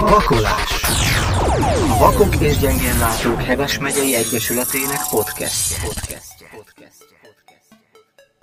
Vakolás 0.00 0.82
A 1.88 1.96
Vakok 1.98 2.40
és 2.40 2.58
Gyengénlátók 2.58 3.42
Heves 3.42 3.78
megyei 3.78 4.14
Egyesületének 4.14 5.00
podcastje. 5.10 5.76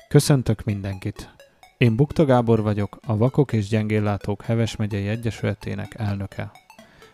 Köszöntök 0.10 0.64
mindenkit! 0.64 1.30
Én 1.78 1.96
Bukta 1.96 2.26
Gábor 2.26 2.62
vagyok, 2.62 3.00
a 3.08 3.18
Vakok 3.18 3.54
és 3.54 3.68
Gyengéllátók 3.68 4.42
Heves 4.42 4.76
megyei 4.76 5.08
Egyesületének 5.08 5.94
elnöke. 5.98 6.52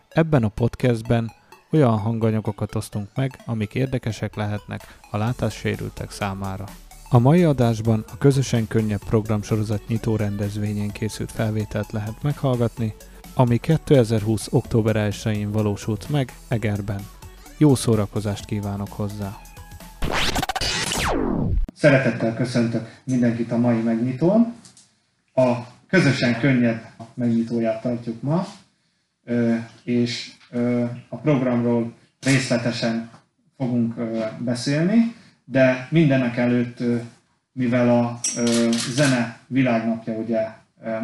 Ebben 0.10 0.44
a 0.44 0.50
podcastben 0.50 1.32
olyan 1.72 2.00
hanganyagokat 2.00 2.76
osztunk 2.76 3.10
meg, 3.16 3.40
amik 3.46 3.76
érdekesek 3.76 4.36
lehetnek 4.36 4.98
a 5.12 5.18
látássérültek 5.18 6.12
számára. 6.12 6.66
A 7.10 7.20
mai 7.20 7.44
adásban 7.44 8.06
a 8.12 8.18
Közösen 8.18 8.68
Könnyebb 8.68 9.04
programsorozat 9.04 9.88
nyitó 9.88 10.16
rendezvényén 10.16 10.92
készült 10.92 11.32
felvételt 11.32 11.92
lehet 11.92 12.24
meghallgatni, 12.24 12.94
ami 13.34 13.58
2020. 13.58 14.48
október 14.52 14.96
1-én 15.10 15.52
valósult 15.52 16.10
meg 16.10 16.34
Egerben. 16.48 17.00
Jó 17.58 17.76
szórakozást 17.76 18.46
kívánok 18.46 18.92
hozzá! 18.92 19.38
Szeretettel 21.74 22.36
köszöntök 22.36 23.02
mindenkit 23.04 23.52
a 23.52 23.58
mai 23.58 23.82
megnyitón. 23.82 24.54
A 25.34 25.54
közösen 25.88 26.40
könnyebb 26.40 26.82
megnyitóját 27.14 27.82
tartjuk 27.82 28.22
ma, 28.22 28.46
és 29.84 30.32
a 31.10 31.18
programról 31.18 31.94
részletesen 32.22 33.10
fogunk 33.58 33.94
beszélni, 34.40 35.16
de 35.46 35.88
mindenek 35.92 36.38
előtt, 36.38 36.84
mivel 37.52 37.90
a 37.90 38.20
zene 38.96 39.38
világnapja 39.48 40.14
ugye 40.14 40.48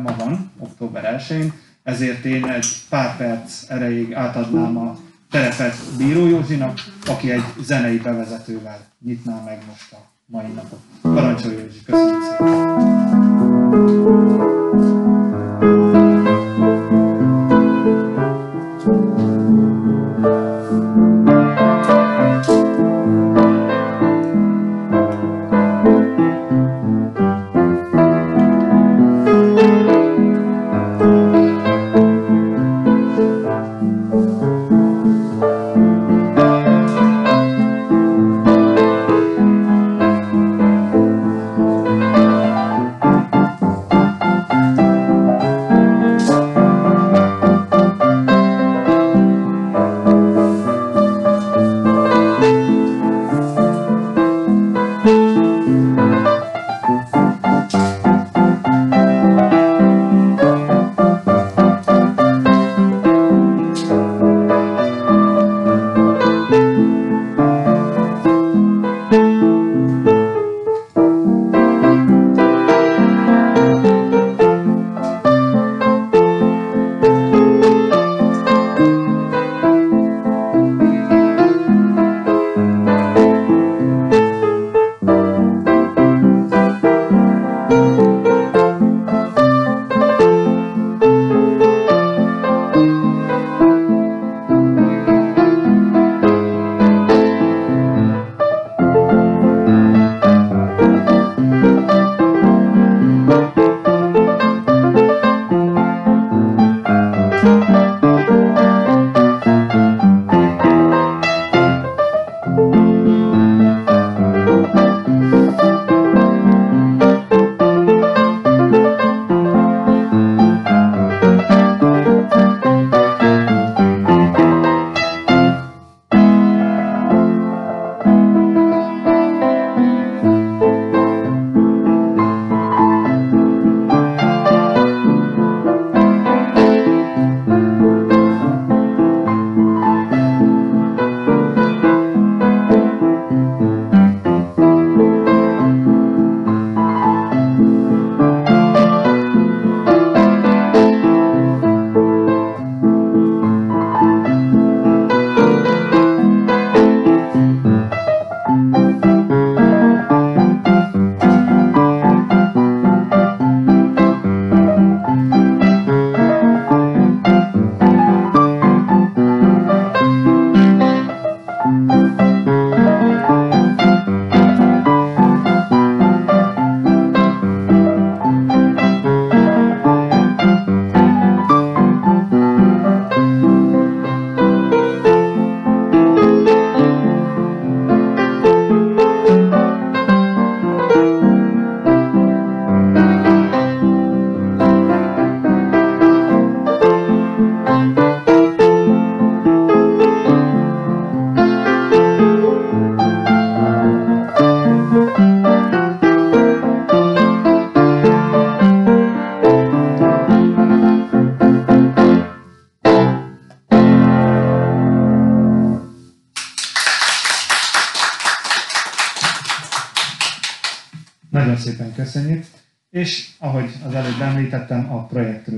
ma 0.04 0.16
van, 0.18 0.52
október 0.59 1.23
1-én, 1.27 1.54
ezért 1.84 2.26
én 2.26 2.46
egy 2.46 2.68
pár 2.90 3.18
perc 3.18 3.70
erejéig 3.70 4.13
átadnám 4.13 4.77
a 4.77 4.98
terepet 5.30 5.76
Bíró 5.98 6.27
Józsinak, 6.27 6.80
aki 7.07 7.32
egy 7.32 7.43
zenei 7.62 7.98
bevezetővel 7.98 8.80
nyitná 9.05 9.41
meg 9.46 9.62
most 9.68 9.93
a 9.93 9.98
mai 10.26 10.52
napot. 10.55 10.80
Parancsolj 11.02 11.55
Józsi, 11.55 11.84
köszönjük 11.85 12.24
szépen! 12.24 12.60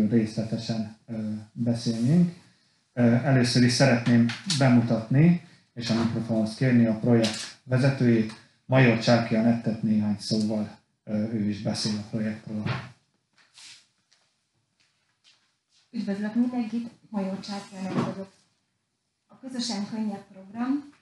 Részletesen 0.10 0.98
beszélnénk. 1.52 2.34
Először 3.24 3.64
is 3.64 3.72
szeretném 3.72 4.28
bemutatni, 4.58 5.48
és 5.74 5.90
a 5.90 6.04
mikrofonhoz 6.04 6.56
kérni 6.56 6.86
a 6.86 7.00
projekt 7.00 7.60
vezetőjét, 7.64 8.34
Major 8.66 9.00
Csáki 9.00 9.36
Anettet 9.36 9.84
néhány 9.84 10.18
szóval 10.20 10.78
ő 11.10 11.50
is 11.50 11.62
beszél 11.62 11.98
a 11.98 12.08
projektről. 12.10 12.64
Üdvözlök 15.92 16.36
mindenkit, 16.36 16.90
Major 17.10 17.40
Császjának 17.40 17.94
vagyok. 17.94 18.32
A 19.28 19.40
Közösen 19.40 19.90
Könnyebb 19.90 20.26
program 20.34 20.92
a 20.92 20.93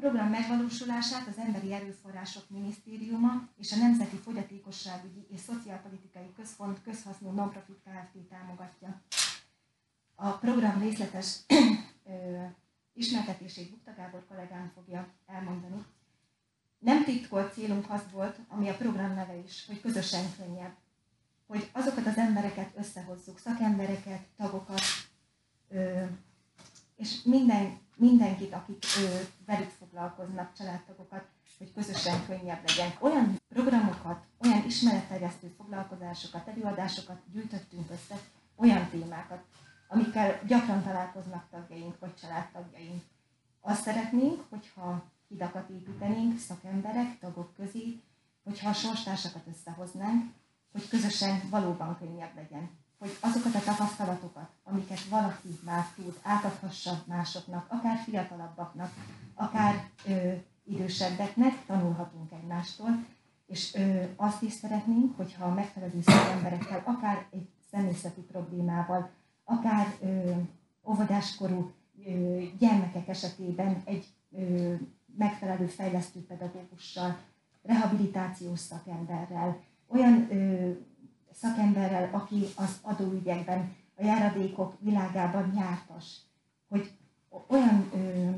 program 0.00 0.28
megvalósulását 0.28 1.26
az 1.26 1.38
Emberi 1.38 1.72
Erőforrások 1.72 2.42
Minisztériuma 2.48 3.48
és 3.56 3.72
a 3.72 3.76
Nemzeti 3.76 4.16
Fogyatékosságügyi 4.16 5.26
és 5.30 5.40
Szociálpolitikai 5.40 6.32
Központ 6.36 6.82
közhasznú 6.82 7.30
nonprofit 7.30 7.82
Kft. 7.84 8.28
támogatja. 8.28 9.02
A 10.14 10.30
program 10.30 10.80
részletes 10.80 11.36
ismertetését 12.92 13.70
Bukta 13.70 13.94
Gábor 13.96 14.26
kollégám 14.28 14.70
fogja 14.74 15.08
elmondani. 15.26 15.84
Nem 16.78 17.04
titkolt 17.04 17.52
célunk 17.52 17.90
az 17.90 18.02
volt, 18.12 18.38
ami 18.48 18.68
a 18.68 18.76
program 18.76 19.14
neve 19.14 19.36
is, 19.36 19.66
hogy 19.66 19.80
közösen 19.80 20.24
könnyebb 20.36 20.76
hogy 21.46 21.70
azokat 21.72 22.06
az 22.06 22.16
embereket 22.16 22.70
összehozzuk, 22.76 23.38
szakembereket, 23.38 24.20
tagokat, 24.36 24.82
és 26.96 27.22
minden, 27.22 27.78
mindenkit, 28.00 28.52
akik 28.52 28.84
velük 29.46 29.70
foglalkoznak, 29.70 30.52
családtagokat, 30.56 31.24
hogy 31.58 31.72
közösen 31.72 32.26
könnyebb 32.26 32.66
legyen. 32.66 32.92
Olyan 33.00 33.40
programokat, 33.48 34.24
olyan 34.44 34.64
ismeretterjesztő 34.66 35.52
foglalkozásokat, 35.56 36.48
előadásokat 36.48 37.20
gyűjtöttünk 37.32 37.90
össze, 37.90 38.20
olyan 38.56 38.88
témákat, 38.90 39.42
amikkel 39.88 40.40
gyakran 40.46 40.82
találkoznak 40.82 41.48
tagjaink 41.50 41.98
vagy 41.98 42.14
családtagjaink. 42.14 43.02
Azt 43.60 43.82
szeretnénk, 43.82 44.44
hogyha 44.48 45.04
hidakat 45.28 45.68
építenénk 45.68 46.38
szakemberek, 46.38 47.18
tagok 47.18 47.54
közé, 47.54 48.00
hogyha 48.44 48.68
a 48.68 48.72
sorstársakat 48.72 49.46
összehoznánk, 49.46 50.32
hogy 50.72 50.88
közösen 50.88 51.40
valóban 51.50 51.98
könnyebb 51.98 52.34
legyen. 52.34 52.70
Hogy 53.00 53.16
azokat 53.20 53.54
a 53.54 53.60
tapasztalatokat, 53.64 54.50
amiket 54.64 55.04
valaki 55.04 55.48
már 55.64 55.86
tud, 55.94 56.18
átadhassa 56.22 57.02
másoknak, 57.06 57.66
akár 57.68 57.98
fiatalabbaknak, 57.98 58.92
akár 59.34 59.90
ö, 60.06 60.32
idősebbeknek, 60.64 61.64
tanulhatunk 61.66 62.32
egymástól, 62.32 63.04
és 63.46 63.74
ö, 63.74 64.02
azt 64.16 64.42
is 64.42 64.52
szeretnénk, 64.52 65.16
hogyha 65.16 65.44
a 65.44 65.54
megfelelő 65.54 66.00
szakemberekkel, 66.02 66.82
akár 66.84 67.26
egy 67.30 67.48
személyzeti 67.70 68.20
problémával, 68.20 69.10
akár 69.44 69.96
ö, 70.00 70.30
óvodáskorú 70.84 71.72
ö, 72.06 72.42
gyermekek 72.58 73.08
esetében 73.08 73.82
egy 73.84 74.06
ö, 74.30 74.74
megfelelő 75.16 75.66
fejlesztő 75.66 76.20
pedagógussal, 76.20 77.18
rehabilitációs 77.62 78.58
szakemberrel, 78.58 79.60
olyan 79.86 80.26
ö, 80.30 80.70
szakemberrel, 81.40 82.08
aki 82.12 82.46
az 82.56 82.78
adóügyekben, 82.82 83.76
a 83.96 84.04
járadékok 84.04 84.76
világában 84.80 85.52
jártas, 85.56 86.16
hogy 86.68 86.90
olyan 87.46 87.90
ö, 87.94 88.30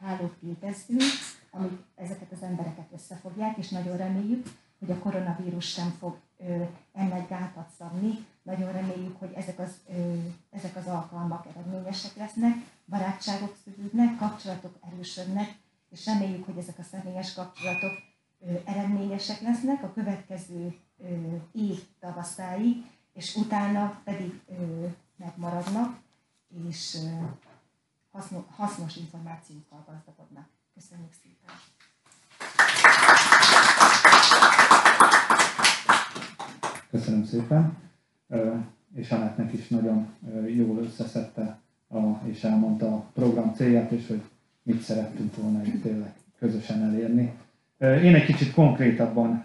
hálót 0.00 0.36
képezzünk, 0.40 1.02
amik 1.50 1.78
ezeket 1.94 2.32
az 2.32 2.42
embereket 2.42 2.88
összefogják, 2.92 3.56
és 3.56 3.68
nagyon 3.68 3.96
reméljük, 3.96 4.46
hogy 4.78 4.90
a 4.90 4.98
koronavírus 4.98 5.68
sem 5.68 5.90
fog 5.98 6.16
ö, 6.38 6.62
ennek 6.92 7.28
gátat 7.28 7.68
szabni. 7.78 8.26
Nagyon 8.42 8.72
reméljük, 8.72 9.18
hogy 9.18 9.32
ezek 9.34 9.58
az, 9.58 9.80
ö, 9.88 10.14
ezek 10.50 10.76
az 10.76 10.86
alkalmak 10.86 11.46
eredményesek 11.46 12.16
lesznek, 12.16 12.54
barátságok 12.86 13.56
szövődnek, 13.64 14.16
kapcsolatok 14.16 14.78
erősödnek, 14.92 15.56
és 15.90 16.06
reméljük, 16.06 16.44
hogy 16.44 16.58
ezek 16.58 16.78
a 16.78 16.82
személyes 16.82 17.34
kapcsolatok 17.34 17.92
eredményesek 18.64 19.40
lesznek 19.40 19.82
a 19.82 19.92
következő 19.92 20.74
év 21.52 21.84
tavaszáig, 22.00 22.76
és 23.12 23.36
utána 23.36 24.00
pedig 24.04 24.40
megmaradnak, 25.16 25.98
és 26.68 26.98
hasznos 28.56 28.96
információkkal 28.96 29.84
gazdagodnak. 29.86 30.48
Köszönjük 30.74 31.12
szépen! 31.22 31.54
Köszönöm 36.90 37.24
szépen, 37.24 37.76
és 38.94 39.10
Anettnek 39.10 39.52
is 39.52 39.68
nagyon 39.68 40.14
jól 40.46 40.78
összeszedte 40.78 41.60
és 42.24 42.44
elmondta 42.44 42.94
a 42.94 43.06
program 43.14 43.54
célját, 43.54 43.90
és 43.90 44.06
hogy 44.06 44.22
mit 44.62 44.82
szerettünk 44.82 45.36
volna 45.36 45.64
itt 45.64 45.82
tényleg 45.82 46.14
közösen 46.38 46.82
elérni. 46.82 47.32
Én 47.82 48.14
egy 48.14 48.24
kicsit 48.24 48.52
konkrétabban 48.52 49.44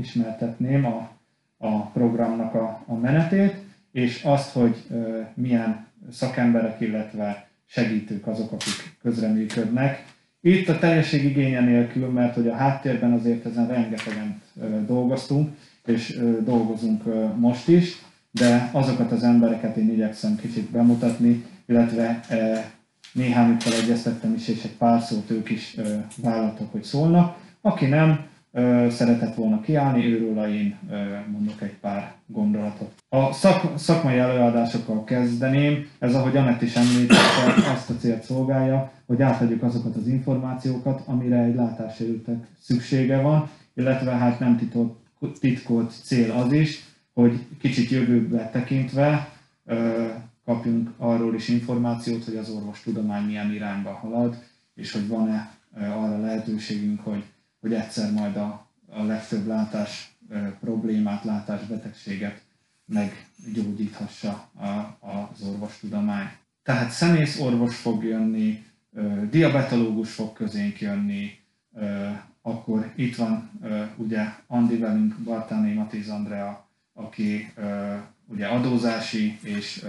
ismertetném 0.00 0.86
a, 0.86 1.10
a 1.58 1.80
programnak 1.80 2.54
a, 2.54 2.84
a 2.86 2.94
menetét, 2.94 3.54
és 3.92 4.22
azt, 4.24 4.52
hogy 4.52 4.86
milyen 5.34 5.86
szakemberek, 6.10 6.80
illetve 6.80 7.48
segítők 7.66 8.26
azok, 8.26 8.52
akik 8.52 8.96
közreműködnek. 9.02 10.04
Itt 10.40 10.68
a 10.68 10.78
teljesség 10.78 11.24
igénye 11.24 11.60
nélkül, 11.60 12.08
mert 12.08 12.34
hogy 12.34 12.48
a 12.48 12.54
háttérben 12.54 13.12
azért 13.12 13.46
ezen 13.46 13.66
rengetegen 13.66 14.42
dolgoztunk, 14.86 15.56
és 15.86 16.20
dolgozunk 16.44 17.02
most 17.36 17.68
is, 17.68 17.96
de 18.30 18.70
azokat 18.72 19.12
az 19.12 19.22
embereket 19.22 19.76
én 19.76 19.90
igyekszem 19.90 20.36
kicsit 20.36 20.70
bemutatni, 20.70 21.44
illetve 21.66 22.20
néhányukkal 23.12 23.72
egyeztettem 23.72 24.34
is, 24.34 24.48
és 24.48 24.64
egy 24.64 24.76
pár 24.76 25.00
szót 25.02 25.30
ők 25.30 25.50
is 25.50 25.76
vállaltak, 26.16 26.72
hogy 26.72 26.82
szólnak. 26.82 27.48
Aki 27.60 27.86
nem 27.86 28.28
szeretett 28.90 29.34
volna 29.34 29.60
kiállni, 29.60 30.04
őről 30.04 30.44
én 30.44 30.78
mondok 31.30 31.62
egy 31.62 31.74
pár 31.80 32.14
gondolatot. 32.26 32.92
A 33.08 33.32
szak, 33.32 33.78
szakmai 33.78 34.18
előadásokkal 34.18 35.04
kezdeném. 35.04 35.88
Ez, 35.98 36.14
ahogy 36.14 36.36
Anett 36.36 36.62
is 36.62 36.74
említette, 36.74 37.70
azt 37.72 37.90
a 37.90 37.94
célt 37.94 38.22
szolgálja, 38.22 38.92
hogy 39.06 39.22
átadjuk 39.22 39.62
azokat 39.62 39.96
az 39.96 40.06
információkat, 40.06 41.02
amire 41.06 41.38
egy 41.38 41.54
látássérültek 41.54 42.46
szüksége 42.60 43.20
van, 43.20 43.50
illetve 43.74 44.10
hát 44.10 44.38
nem 44.38 44.56
titkolt, 44.56 44.96
titkolt 45.40 45.92
cél 46.02 46.30
az 46.30 46.52
is, 46.52 46.84
hogy 47.14 47.46
kicsit 47.60 47.90
jövőbe 47.90 48.50
tekintve 48.50 49.28
kapjunk 50.44 50.90
arról 50.96 51.34
is 51.34 51.48
információt, 51.48 52.24
hogy 52.24 52.36
az 52.36 52.50
orvostudomány 52.50 53.22
milyen 53.24 53.52
irányba 53.52 53.90
halad, 53.90 54.42
és 54.74 54.92
hogy 54.92 55.08
van-e 55.08 55.50
arra 55.74 56.20
lehetőségünk, 56.20 57.00
hogy 57.00 57.24
hogy 57.60 57.72
egyszer 57.72 58.12
majd 58.12 58.36
a, 58.36 58.66
a 58.88 59.02
legtöbb 59.02 59.46
látás 59.46 60.14
problémát, 60.60 61.24
látásbetegséget 61.24 62.42
meggyógyíthassa 62.84 64.50
a, 64.54 64.98
az 65.00 65.42
orvostudomány. 65.42 66.28
Tehát 66.62 66.90
szemész 66.90 67.40
orvos 67.40 67.76
fog 67.76 68.04
jönni, 68.04 68.64
diabetológus 69.30 70.12
fog 70.12 70.32
közénk 70.32 70.80
jönni, 70.80 71.38
akkor 72.42 72.92
itt 72.94 73.16
van 73.16 73.50
ugye 73.96 74.24
Andi 74.46 74.76
velünk, 74.76 75.14
Bartáné 75.14 75.72
Matiz 75.72 76.08
Andrea, 76.08 76.68
aki 76.92 77.52
ugye 78.26 78.46
adózási 78.46 79.38
és 79.42 79.84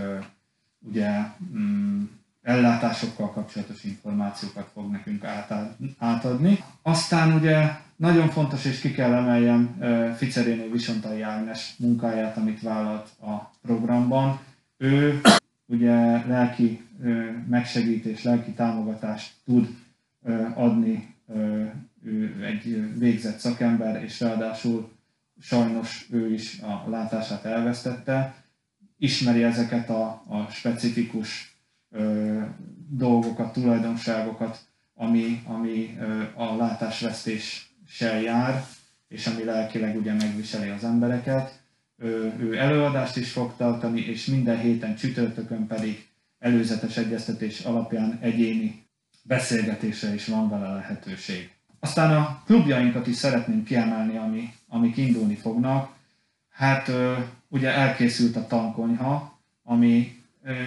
ugye 0.80 1.10
mm, 1.56 2.04
ellátásokkal 2.42 3.32
kapcsolatos 3.32 3.84
információkat 3.84 4.70
fog 4.74 4.92
nekünk 4.92 5.24
átadni. 5.98 6.64
Aztán 6.82 7.34
ugye 7.34 7.70
nagyon 7.96 8.30
fontos, 8.30 8.66
és 8.66 8.80
ki 8.80 8.92
kell 8.92 9.14
emeljem 9.14 9.80
Ficeréné 10.18 10.68
Visontai 10.68 11.22
Ágnes 11.22 11.76
munkáját, 11.78 12.38
amit 12.38 12.62
vállalt 12.62 13.10
a 13.22 13.52
programban. 13.62 14.40
Ő 14.78 15.22
ugye 15.66 16.26
lelki 16.28 16.88
megsegítés, 17.50 18.24
lelki 18.24 18.52
támogatást 18.52 19.34
tud 19.46 19.68
adni, 20.54 21.16
ő 22.04 22.44
egy 22.46 22.98
végzett 22.98 23.40
szakember, 23.40 24.04
és 24.04 24.20
ráadásul 24.20 24.92
sajnos 25.40 26.08
ő 26.12 26.34
is 26.34 26.60
a 26.60 26.90
látását 26.90 27.46
elvesztette, 27.46 28.36
ismeri 28.98 29.44
ezeket 29.44 29.90
a, 29.90 30.24
a 30.28 30.48
specifikus 30.50 31.51
dolgokat, 32.90 33.54
tulajdonságokat, 33.54 34.60
ami, 34.94 35.42
ami 35.46 35.98
a 36.36 36.56
látásvesztéssel 36.56 38.22
jár, 38.22 38.66
és 39.08 39.28
ami 39.28 39.44
lelkileg 39.44 39.98
ugye 39.98 40.14
megviseli 40.14 40.70
az 40.70 40.84
embereket. 40.84 41.60
Ő 42.40 42.58
előadást 42.58 43.18
is 43.18 43.32
fog 43.32 43.54
tartani, 43.58 44.02
és 44.02 44.26
minden 44.26 44.60
héten 44.60 44.96
csütörtökön 44.96 45.68
pedig 45.68 46.08
előzetes 46.40 46.98
egyeztetés 46.98 47.60
alapján 47.60 48.18
egyéni 48.22 48.86
beszélgetésre 49.24 50.14
is 50.14 50.28
van 50.28 50.50
vele 50.50 50.74
lehetőség. 50.74 51.50
Aztán 51.80 52.16
a 52.16 52.42
klubjainkat 52.46 53.08
is 53.08 53.16
szeretném 53.16 53.64
kiemelni, 53.64 54.18
ami, 54.18 54.54
amik 54.68 54.98
indulni 54.98 55.36
fognak. 55.36 55.94
Hát 56.50 56.92
ugye 57.48 57.74
elkészült 57.74 58.36
a 58.36 58.48
tankonyha, 58.48 59.40
ami 59.64 60.21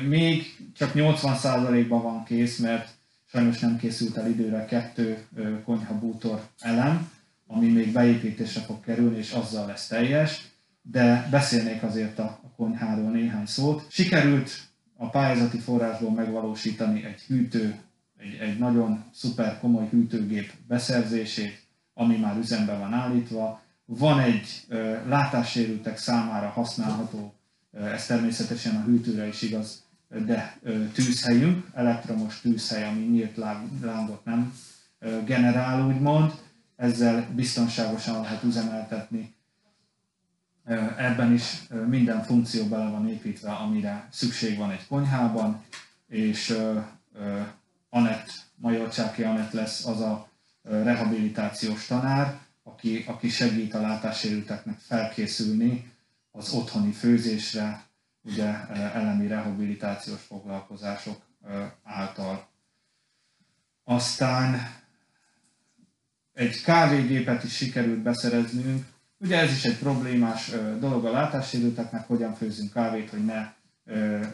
még 0.08 0.56
csak 0.74 0.92
80%-ban 0.94 2.02
van 2.02 2.24
kész, 2.24 2.58
mert 2.58 2.88
sajnos 3.26 3.58
nem 3.58 3.76
készült 3.76 4.16
el 4.16 4.30
időre 4.30 4.64
kettő 4.64 5.26
konyha 5.64 5.98
bútor 5.98 6.48
elem, 6.58 7.10
ami 7.46 7.68
még 7.68 7.92
beépítésre 7.92 8.60
fog 8.60 8.80
kerülni, 8.80 9.18
és 9.18 9.32
azzal 9.32 9.66
lesz 9.66 9.86
teljes. 9.86 10.52
de 10.82 11.28
beszélnék 11.30 11.82
azért 11.82 12.18
a, 12.18 12.40
konyháról 12.56 13.10
néhány 13.10 13.46
szót. 13.46 13.86
Sikerült 13.88 14.50
a 14.96 15.08
pályázati 15.08 15.58
forrásból 15.58 16.10
megvalósítani 16.10 17.04
egy 17.04 17.20
hűtő, 17.20 17.78
egy, 18.18 18.34
egy 18.34 18.58
nagyon 18.58 19.04
szuper 19.12 19.58
komoly 19.58 19.88
hűtőgép 19.90 20.52
beszerzését, 20.66 21.62
ami 21.94 22.16
már 22.16 22.36
üzembe 22.38 22.76
van 22.76 22.92
állítva. 22.92 23.62
Van 23.84 24.20
egy 24.20 24.64
ö, 24.68 24.96
látássérültek 25.06 25.98
számára 25.98 26.48
használható, 26.48 27.34
ez 27.76 28.06
természetesen 28.06 28.76
a 28.76 28.84
hűtőre 28.84 29.26
is 29.26 29.42
igaz, 29.42 29.82
de 30.26 30.58
ö, 30.62 30.84
tűzhelyünk, 30.86 31.66
elektromos 31.74 32.40
tűzhely, 32.40 32.84
ami 32.84 33.00
nyílt 33.00 33.36
lángot 33.80 34.24
nem 34.24 34.54
ö, 34.98 35.22
generál, 35.24 35.86
úgymond. 35.86 36.32
Ezzel 36.76 37.28
biztonságosan 37.34 38.20
lehet 38.20 38.42
üzemeltetni 38.42 39.34
Ebben 40.96 41.32
is 41.32 41.62
minden 41.86 42.22
funkció 42.22 42.64
bele 42.64 42.90
van 42.90 43.08
építve, 43.08 43.50
amire 43.50 44.08
szükség 44.10 44.58
van 44.58 44.70
egy 44.70 44.86
konyhában, 44.86 45.64
és 46.08 46.58
Anett, 47.88 48.30
Majorcsáki 48.56 49.22
Anett 49.22 49.52
lesz 49.52 49.86
az 49.86 50.00
a 50.00 50.28
rehabilitációs 50.62 51.86
tanár, 51.86 52.38
aki, 52.62 53.04
aki 53.06 53.28
segít 53.28 53.74
a 53.74 53.80
látássérülteknek 53.80 54.78
felkészülni 54.78 55.92
az 56.36 56.52
otthoni 56.52 56.92
főzésre, 56.92 57.84
ugye 58.22 58.68
elemi 58.68 59.26
rehabilitációs 59.26 60.20
foglalkozások 60.20 61.22
által. 61.82 62.48
Aztán 63.84 64.74
egy 66.32 66.62
kávégépet 66.62 67.44
is 67.44 67.56
sikerült 67.56 68.02
beszereznünk, 68.02 68.92
Ugye 69.18 69.38
ez 69.38 69.50
is 69.50 69.64
egy 69.64 69.78
problémás 69.78 70.50
dolog 70.78 71.04
a 71.04 71.10
látássérülteknek, 71.10 72.06
hogyan 72.06 72.34
főzzünk 72.34 72.72
kávét, 72.72 73.10
hogy 73.10 73.24
ne 73.24 73.52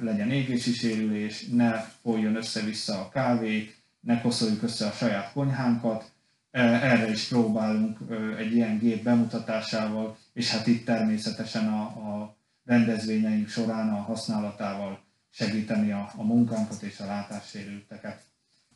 legyen 0.00 0.30
égési 0.30 0.72
sérülés, 0.72 1.46
ne 1.46 1.80
folyjon 2.02 2.36
össze-vissza 2.36 3.00
a 3.00 3.08
kávé, 3.08 3.74
ne 4.00 4.20
koszoljuk 4.20 4.62
össze 4.62 4.86
a 4.86 4.90
saját 4.90 5.32
konyhánkat. 5.32 6.10
Erre 6.50 7.10
is 7.10 7.28
próbálunk 7.28 7.98
egy 8.38 8.54
ilyen 8.54 8.78
gép 8.78 9.02
bemutatásával, 9.02 10.18
és 10.32 10.50
hát 10.50 10.66
itt 10.66 10.84
természetesen 10.84 11.68
a, 11.68 11.82
a 11.82 12.36
rendezvényeink 12.64 13.48
során 13.48 13.88
a 13.88 14.00
használatával 14.00 15.00
segíteni 15.30 15.92
a, 15.92 16.12
a 16.16 16.22
munkánkat 16.22 16.82
és 16.82 16.98
a 16.98 17.06
látássérülteket. 17.06 18.22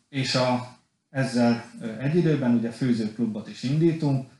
És 0.09 0.35
a, 0.35 0.79
ezzel 1.11 1.65
egy 2.01 2.17
időben 2.17 2.55
ugye 2.55 2.71
főzőklubot 2.71 3.49
is 3.49 3.63
indítunk, 3.63 4.31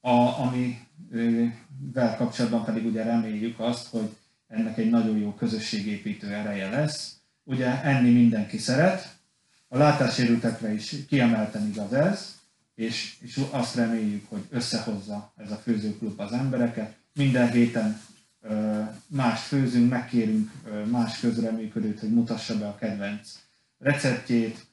a, 0.00 0.10
amivel 0.10 2.16
kapcsolatban 2.16 2.64
pedig 2.64 2.86
ugye 2.86 3.02
reméljük 3.02 3.60
azt, 3.60 3.86
hogy 3.86 4.16
ennek 4.48 4.78
egy 4.78 4.90
nagyon 4.90 5.18
jó 5.18 5.34
közösségépítő 5.34 6.32
ereje 6.32 6.70
lesz. 6.70 7.16
Ugye 7.44 7.82
enni 7.82 8.10
mindenki 8.10 8.58
szeret, 8.58 9.16
a 9.68 9.76
látássérültekre 9.76 10.72
is 10.72 10.94
kiemelten 11.08 11.66
igaz 11.66 11.92
ez, 11.92 12.37
és, 12.78 13.16
és 13.20 13.40
azt 13.50 13.74
reméljük, 13.74 14.28
hogy 14.28 14.46
összehozza 14.50 15.32
ez 15.36 15.50
a 15.50 15.56
főzőklub 15.56 16.20
az 16.20 16.32
embereket. 16.32 16.96
Minden 17.14 17.50
héten 17.50 18.00
más 19.06 19.42
főzünk, 19.42 19.90
megkérünk 19.90 20.50
más 20.90 21.20
közreműködőt, 21.20 22.00
hogy 22.00 22.14
mutassa 22.14 22.58
be 22.58 22.66
a 22.66 22.74
kedvenc 22.74 23.38
receptjét, 23.78 24.66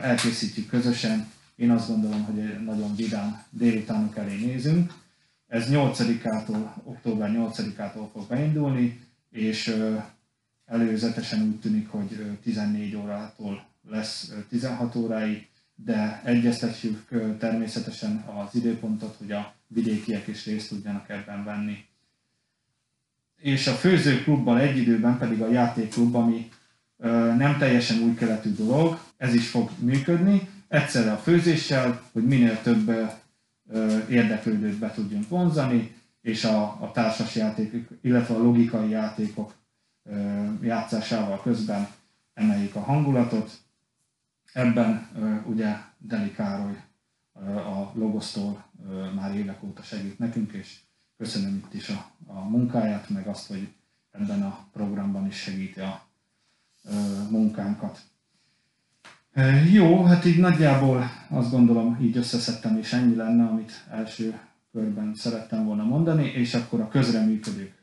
elkészítjük 0.00 0.68
közösen, 0.68 1.30
én 1.56 1.70
azt 1.70 1.88
gondolom, 1.88 2.24
hogy 2.24 2.38
egy 2.38 2.64
nagyon 2.64 2.94
vidám 2.94 3.42
délutánok 3.50 4.16
elé 4.16 4.44
nézünk. 4.44 4.92
Ez 5.46 5.66
8-ától, 5.70 6.74
október 6.84 7.30
8-ától 7.32 8.08
fog 8.12 8.28
beindulni, 8.28 9.00
és 9.30 9.76
előzetesen 10.66 11.42
úgy 11.42 11.60
tűnik, 11.60 11.88
hogy 11.88 12.38
14 12.42 12.96
órától 12.96 13.66
lesz 13.88 14.32
16 14.48 14.94
óráig, 14.94 15.48
de 15.74 16.22
egyeztetjük 16.24 17.08
természetesen 17.38 18.16
az 18.16 18.54
időpontot, 18.54 19.16
hogy 19.18 19.32
a 19.32 19.54
vidékiek 19.66 20.26
is 20.26 20.44
részt 20.44 20.68
tudjanak 20.68 21.08
ebben 21.08 21.44
venni. 21.44 21.84
És 23.40 23.66
a 23.66 23.72
főzőklubban 23.72 24.58
egy 24.58 24.76
időben 24.76 25.18
pedig 25.18 25.42
a 25.42 25.50
játékklub, 25.50 26.14
ami 26.14 26.48
nem 27.36 27.56
teljesen 27.58 28.02
új 28.02 28.14
keletű 28.14 28.52
dolog, 28.52 28.98
ez 29.16 29.34
is 29.34 29.48
fog 29.48 29.70
működni, 29.78 30.48
egyszerre 30.68 31.12
a 31.12 31.16
főzéssel, 31.16 32.02
hogy 32.12 32.24
minél 32.24 32.62
több 32.62 33.12
érdeklődőt 34.08 34.78
be 34.78 34.90
tudjunk 34.90 35.28
vonzani, 35.28 35.94
és 36.20 36.44
a, 36.44 36.62
a 36.62 36.90
társas 36.92 37.34
játékok, 37.34 37.98
illetve 38.00 38.34
a 38.34 38.42
logikai 38.42 38.88
játékok 38.88 39.54
játszásával 40.62 41.40
közben 41.42 41.88
emeljük 42.34 42.74
a 42.74 42.80
hangulatot. 42.80 43.50
Ebben 44.54 45.08
ugye 45.46 45.76
Deli 45.98 46.32
Károly 46.32 46.82
a 47.56 47.90
Logosztól 47.94 48.64
már 49.14 49.34
évek 49.34 49.62
óta 49.62 49.82
segít 49.82 50.18
nekünk, 50.18 50.52
és 50.52 50.78
köszönöm 51.16 51.54
itt 51.54 51.74
is 51.74 51.88
a, 51.88 52.10
a 52.26 52.48
munkáját, 52.48 53.08
meg 53.08 53.26
azt, 53.26 53.46
hogy 53.46 53.68
ebben 54.10 54.42
a 54.42 54.68
programban 54.72 55.26
is 55.26 55.36
segíti 55.36 55.80
a 55.80 56.06
munkánkat. 57.30 58.00
Jó, 59.72 60.04
hát 60.04 60.24
így 60.24 60.38
nagyjából 60.38 61.10
azt 61.28 61.50
gondolom, 61.50 61.98
így 62.00 62.16
összeszedtem, 62.16 62.78
és 62.78 62.92
ennyi 62.92 63.14
lenne, 63.14 63.46
amit 63.46 63.84
első 63.90 64.38
körben 64.72 65.14
szerettem 65.14 65.64
volna 65.64 65.84
mondani, 65.84 66.26
és 66.26 66.54
akkor 66.54 66.80
a 66.80 66.88
közreműködők 66.88 67.82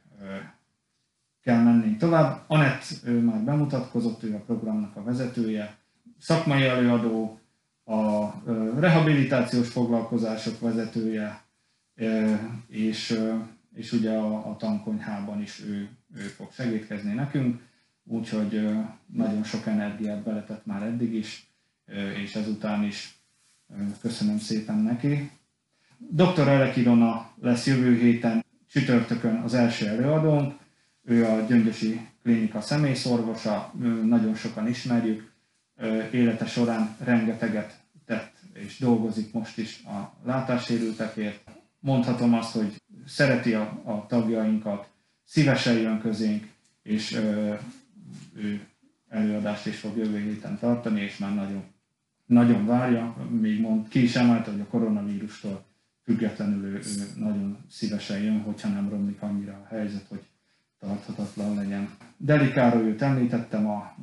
kell 1.42 1.64
menni 1.64 1.98
tovább. 1.98 2.44
Anett 2.48 2.84
már 3.04 3.40
bemutatkozott, 3.40 4.24
ő 4.24 4.36
a 4.36 4.40
programnak 4.40 4.96
a 4.96 5.04
vezetője, 5.04 5.80
szakmai 6.22 6.64
előadó, 6.64 7.40
a 7.86 8.30
rehabilitációs 8.80 9.70
foglalkozások 9.70 10.60
vezetője, 10.60 11.44
és, 12.68 13.20
és 13.76 13.92
ugye 13.92 14.12
a, 14.12 14.50
a 14.50 14.56
tankonyhában 14.58 15.42
is 15.42 15.62
ő, 15.64 15.90
ő 16.16 16.22
fog 16.22 16.52
segítkezni 16.52 17.14
nekünk 17.14 17.62
úgyhogy 18.04 18.70
nagyon 19.06 19.44
sok 19.44 19.68
energiát 19.68 20.24
beletett 20.24 20.66
már 20.66 20.84
eddig 20.84 21.14
is, 21.14 21.48
és 22.24 22.36
ezután 22.36 22.84
is 22.84 23.20
köszönöm 24.02 24.38
szépen 24.38 24.78
neki. 24.78 25.32
Dr. 25.98 26.48
Elek 26.48 26.76
Ilona 26.76 27.32
lesz 27.42 27.68
jövő 27.68 27.98
héten 27.98 28.46
csütörtökön 28.68 29.36
az 29.36 29.54
első 29.54 29.88
előadónk, 29.88 30.60
ő 31.04 31.26
a 31.26 31.46
Gyöngyösi 31.48 32.08
Klinika 32.24 32.62
személyszorvosa, 32.62 33.74
nagyon 34.06 34.36
sokan 34.36 34.68
ismerjük, 34.68 35.31
élete 36.12 36.46
során 36.46 36.96
rengeteget 37.04 37.80
tett 38.06 38.42
és 38.54 38.78
dolgozik 38.80 39.34
most 39.34 39.58
is 39.58 39.84
a 39.84 40.14
látássérültekért. 40.24 41.50
Mondhatom 41.80 42.34
azt, 42.34 42.52
hogy 42.52 42.82
szereti 43.06 43.54
a, 43.54 43.82
a 43.84 44.06
tagjainkat, 44.08 44.90
szívesen 45.26 45.78
jön 45.78 46.00
közénk, 46.00 46.48
és 46.84 47.12
ő 48.36 48.62
előadást 49.10 49.66
is 49.66 49.78
fog 49.78 49.98
jövő 49.98 50.20
héten 50.20 50.60
tartani, 50.60 51.02
és 51.02 51.18
már 51.18 51.36
nagyon, 51.36 51.64
nagyon 52.26 52.66
várja, 52.66 53.16
még 53.30 53.60
mond, 53.60 53.88
ki 53.88 54.04
is 54.04 54.16
emelte, 54.16 54.52
hogy 54.52 54.60
a 54.60 54.68
koronavírustól 54.68 55.66
függetlenül 56.04 56.66
ő, 56.66 56.74
ő 56.74 57.12
nagyon 57.16 57.58
szívesen 57.70 58.22
jön, 58.22 58.42
hogyha 58.42 58.70
nem 58.70 58.90
romlik 58.90 59.22
annyira 59.22 59.54
a 59.54 59.68
helyzet, 59.76 60.06
hogy 60.08 60.24
tarthatatlan 60.82 61.56
legyen. 61.56 61.90
Deli 62.18 62.54
őt 62.76 63.02
említettem, 63.02 63.68
a 63.68 63.96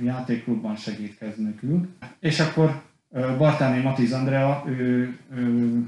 játékklubban 0.00 0.76
segítkezni 0.76 1.44
nekünk. 1.44 1.88
És 2.18 2.40
akkor 2.40 2.82
Bartáné 3.38 3.82
Matiz 3.82 4.12
Andrea, 4.12 4.64
ő, 4.66 5.18
ő 5.34 5.82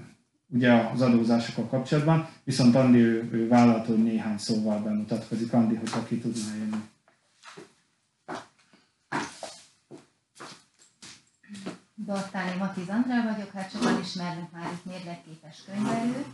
ugye 0.47 0.73
az 0.73 1.01
adózásokkal 1.01 1.67
kapcsolatban, 1.67 2.29
viszont 2.45 2.75
Andi 2.75 2.99
ő, 2.99 3.29
ő 3.33 3.49
vállalt, 3.49 3.87
hogy 3.87 4.03
néhány 4.03 4.39
szóval 4.39 4.83
bemutatkozik. 4.83 5.53
Andi, 5.53 5.75
hogyha 5.75 6.05
ki 6.05 6.19
tudná 6.19 6.55
jönni. 6.59 6.89
Dortáni 11.95 12.57
Matiz 12.59 12.89
Andrá 12.89 13.33
vagyok, 13.33 13.51
hát 13.53 13.71
sokan 13.71 14.01
ismernek 14.01 14.51
már 14.53 14.71
itt 14.73 14.85
mérletképes 14.85 15.63
könyvelő. 15.67 16.25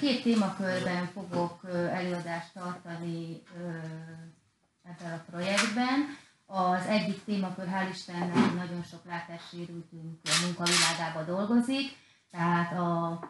Két 0.00 0.22
témakörben 0.22 1.06
fogok 1.06 1.60
előadást 1.92 2.52
tartani 2.52 3.42
ebben 4.82 5.12
a 5.12 5.30
projektben. 5.30 6.16
Az 6.46 6.86
egyik 6.86 7.24
témakör, 7.24 7.66
hál' 7.66 7.88
Istennek, 7.92 8.54
nagyon 8.54 8.82
sok 8.82 9.00
látássérültünk 9.04 10.18
munkavilágába 10.44 11.22
dolgozik, 11.26 11.96
tehát 12.30 12.72
a, 12.72 13.20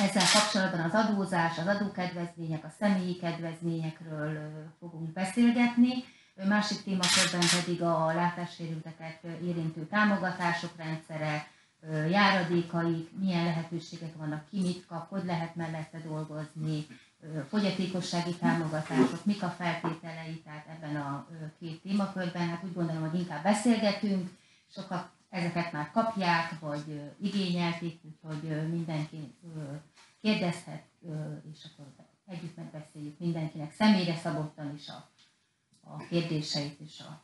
ezzel 0.00 0.26
kapcsolatban 0.32 0.80
az 0.80 0.92
adózás, 0.92 1.58
az 1.58 1.66
adókedvezmények, 1.66 2.64
a 2.64 2.74
személyi 2.78 3.16
kedvezményekről 3.16 4.64
fogunk 4.78 5.12
beszélgetni 5.12 6.04
Másik 6.44 6.82
témakörben 6.82 7.48
pedig 7.60 7.82
a 7.82 8.06
látássérülteket 8.14 9.24
érintő 9.42 9.86
támogatások 9.86 10.70
rendszere, 10.76 11.46
járadékaik, 12.10 13.10
milyen 13.18 13.44
lehetőségek 13.44 14.16
vannak, 14.16 14.48
ki 14.48 14.60
mit 14.60 14.86
kap, 14.86 15.08
hogy 15.08 15.24
lehet 15.24 15.54
mellette 15.54 15.98
dolgozni, 16.00 16.86
fogyatékossági 17.48 18.34
támogatások, 18.34 19.24
mik 19.24 19.42
a 19.42 19.48
feltételei, 19.48 20.42
tehát 20.44 20.66
ebben 20.66 20.96
a 20.96 21.26
két 21.58 21.82
témakörben, 21.82 22.48
hát 22.48 22.64
úgy 22.64 22.72
gondolom, 22.72 23.10
hogy 23.10 23.18
inkább 23.18 23.42
beszélgetünk, 23.42 24.30
sokat 24.70 25.08
ezeket 25.30 25.72
már 25.72 25.90
kapják, 25.90 26.58
vagy 26.60 27.12
igényelték, 27.20 28.00
úgyhogy 28.02 28.70
mindenki 28.70 29.34
kérdezhet, 30.20 30.82
és 31.52 31.64
akkor 31.64 31.86
együtt 32.26 32.56
megbeszéljük 32.56 33.18
mindenkinek 33.18 33.72
személyre 33.72 34.16
szabottan 34.16 34.74
is 34.74 34.88
a, 34.88 35.08
a 35.80 35.96
kérdéseit 35.96 36.80
és 36.80 37.00
a 37.00 37.22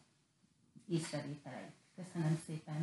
észrevételeit. 0.89 1.73
Köszönöm 1.97 2.41
szépen! 2.47 2.83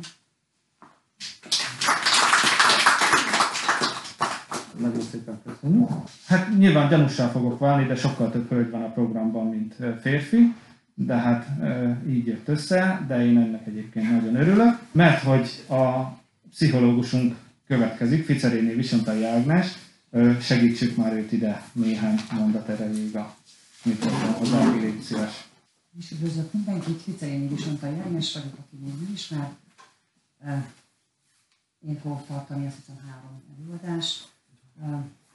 Nagyon 4.78 5.00
szépen 5.10 5.40
köszönjük. 5.44 5.88
Hát 6.26 6.58
nyilván 6.58 6.88
gyanúsá 6.88 7.28
fogok 7.28 7.58
válni, 7.58 7.86
de 7.86 7.96
sokkal 7.96 8.30
több 8.30 8.48
hölgy 8.48 8.70
van 8.70 8.82
a 8.82 8.92
programban, 8.92 9.46
mint 9.46 9.76
férfi, 10.00 10.54
de 10.94 11.14
hát 11.14 11.46
így 12.08 12.26
jött 12.26 12.48
össze, 12.48 13.04
de 13.08 13.24
én 13.26 13.38
ennek 13.38 13.66
egyébként 13.66 14.10
nagyon 14.10 14.34
örülök, 14.34 14.78
mert 14.92 15.22
hogy 15.22 15.64
a 15.68 16.18
pszichológusunk 16.50 17.36
következik, 17.66 18.24
Ficeréné 18.24 18.74
Visontai 18.74 19.24
Ágnes, 19.24 19.78
segítsük 20.40 20.96
már 20.96 21.12
őt 21.12 21.32
ide 21.32 21.62
néhány 21.72 22.20
mondat 22.32 22.68
erejéig 22.68 23.16
a 23.16 23.34
mikrofonhoz, 23.82 24.52
Ági, 24.52 24.80
légy 24.80 25.00
szíves. 25.00 25.48
És 25.98 26.10
üdvözlök 26.10 26.52
mindenkit, 26.52 27.02
Ficeréné 27.02 27.46
Visontai 27.46 27.98
Ágnes 28.04 28.32
vagyok, 28.32 28.52
aki 28.58 28.76
még 28.84 28.92
nem 29.02 29.10
ismer. 29.14 29.48
Én 31.86 31.98
fogok 32.00 32.26
tartani 32.26 32.66
azt 32.66 32.76
hiszem 32.76 32.98
három 32.98 33.42
előadást 33.58 34.32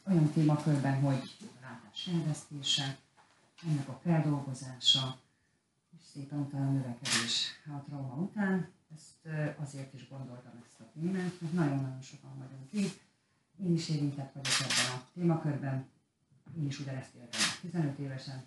olyan 0.07 0.31
témakörben, 0.31 1.01
hogy 1.01 1.37
látás 1.61 2.07
rendeztése, 2.07 2.97
ennek 3.67 3.89
a 3.89 3.99
feldolgozása, 4.03 5.19
és 5.97 6.05
szépen 6.13 6.39
utána 6.39 6.67
a 6.67 6.71
növekedés 6.71 7.61
a 7.67 7.83
trauma 7.87 8.15
után. 8.15 8.71
Ezt 8.95 9.35
azért 9.57 9.93
is 9.93 10.09
gondoltam 10.09 10.63
ezt 10.65 10.79
a 10.79 10.91
témát, 10.93 11.41
mert 11.41 11.53
nagyon-nagyon 11.53 12.01
sokan 12.01 12.37
vagyunk 12.37 12.73
itt. 12.73 13.01
Én 13.63 13.73
is 13.73 13.89
érintett 13.89 14.33
vagyok 14.33 14.53
ebben 14.61 14.99
a 14.99 15.07
témakörben. 15.13 15.89
Én 16.57 16.65
is 16.65 16.79
Udereszti 16.79 17.17
15 17.61 17.99
évesen, 17.99 18.45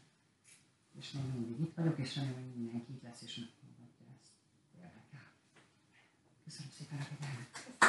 és 0.98 1.12
még 1.12 1.24
mindig 1.32 1.60
itt 1.60 1.74
vagyok, 1.74 1.98
és 1.98 2.16
remélem, 2.16 2.42
hogy 2.42 2.54
mindenki 2.56 2.92
itt 2.92 3.02
lesz, 3.02 3.22
és 3.22 3.36
meghallgatja 3.36 4.06
ezt. 4.20 4.32
Érdekel. 4.76 5.20
Köszönöm 6.44 6.70
szépen 6.78 6.98
a 6.98 7.02
figyelmet! 7.02 7.87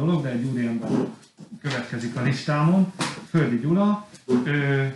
Dolog, 0.00 0.22
de 0.22 0.30
egy 0.30 0.44
úriember 0.44 0.90
következik 1.60 2.16
a 2.16 2.22
listámon. 2.22 2.92
Földi 3.28 3.58
Gyula, 3.58 4.08
ő 4.44 4.94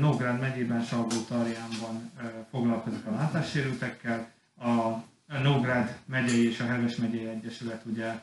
Nógrád 0.00 0.40
megyében, 0.40 0.82
Salgó 0.82 1.16
Tarjánban 1.28 2.10
foglalkozik 2.50 3.06
a 3.06 3.10
látássérültekkel. 3.10 4.30
A 4.58 5.02
Nógrád 5.42 5.98
megyei 6.04 6.46
és 6.46 6.60
a 6.60 6.64
Heves 6.64 6.96
megyei 6.96 7.26
Egyesület 7.26 7.82
ugye 7.84 8.20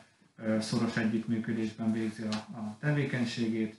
szoros 0.60 0.96
együttműködésben 0.96 1.92
végzi 1.92 2.22
a, 2.22 2.34
a 2.34 2.76
tevékenységét, 2.80 3.76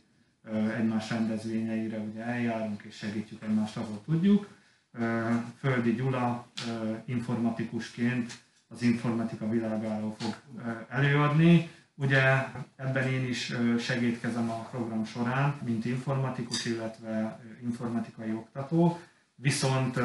egymás 0.77 1.09
rendezvényeire 1.09 1.97
ugye 1.97 2.23
eljárunk 2.23 2.81
és 2.83 2.95
segítjük 2.95 3.43
egymást, 3.43 3.77
ahol 3.77 4.01
tudjuk. 4.05 4.47
Földi 5.59 5.93
Gyula 5.93 6.47
informatikusként 7.05 8.33
az 8.67 8.81
informatika 8.81 9.49
világáról 9.49 10.15
fog 10.19 10.35
előadni. 10.89 11.69
Ugye 12.01 12.21
ebben 12.75 13.07
én 13.07 13.27
is 13.27 13.53
segítkezem 13.79 14.49
a 14.49 14.67
program 14.71 15.05
során, 15.05 15.59
mint 15.63 15.85
informatikus, 15.85 16.65
illetve 16.65 17.39
informatikai 17.61 18.33
oktató, 18.33 18.99
viszont 19.35 19.99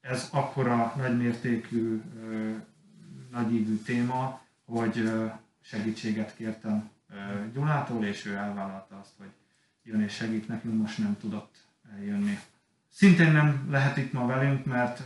ez 0.00 0.28
akkora 0.32 0.94
nagymértékű, 0.96 2.02
nagyívű 3.30 3.76
téma, 3.76 4.40
hogy 4.64 5.10
segítséget 5.60 6.34
kértem 6.36 6.90
Gyulától, 7.52 8.04
és 8.04 8.26
ő 8.26 8.34
elvállalta 8.34 8.98
azt, 9.00 9.12
hogy 9.18 9.30
jön 9.82 10.00
és 10.00 10.14
segít 10.14 10.48
nekünk, 10.48 10.80
most 10.80 10.98
nem 10.98 11.16
tudott 11.20 11.66
eljönni. 11.96 12.38
Szintén 12.88 13.32
nem 13.32 13.68
lehet 13.70 13.96
itt 13.96 14.12
ma 14.12 14.26
velünk, 14.26 14.64
mert 14.64 15.02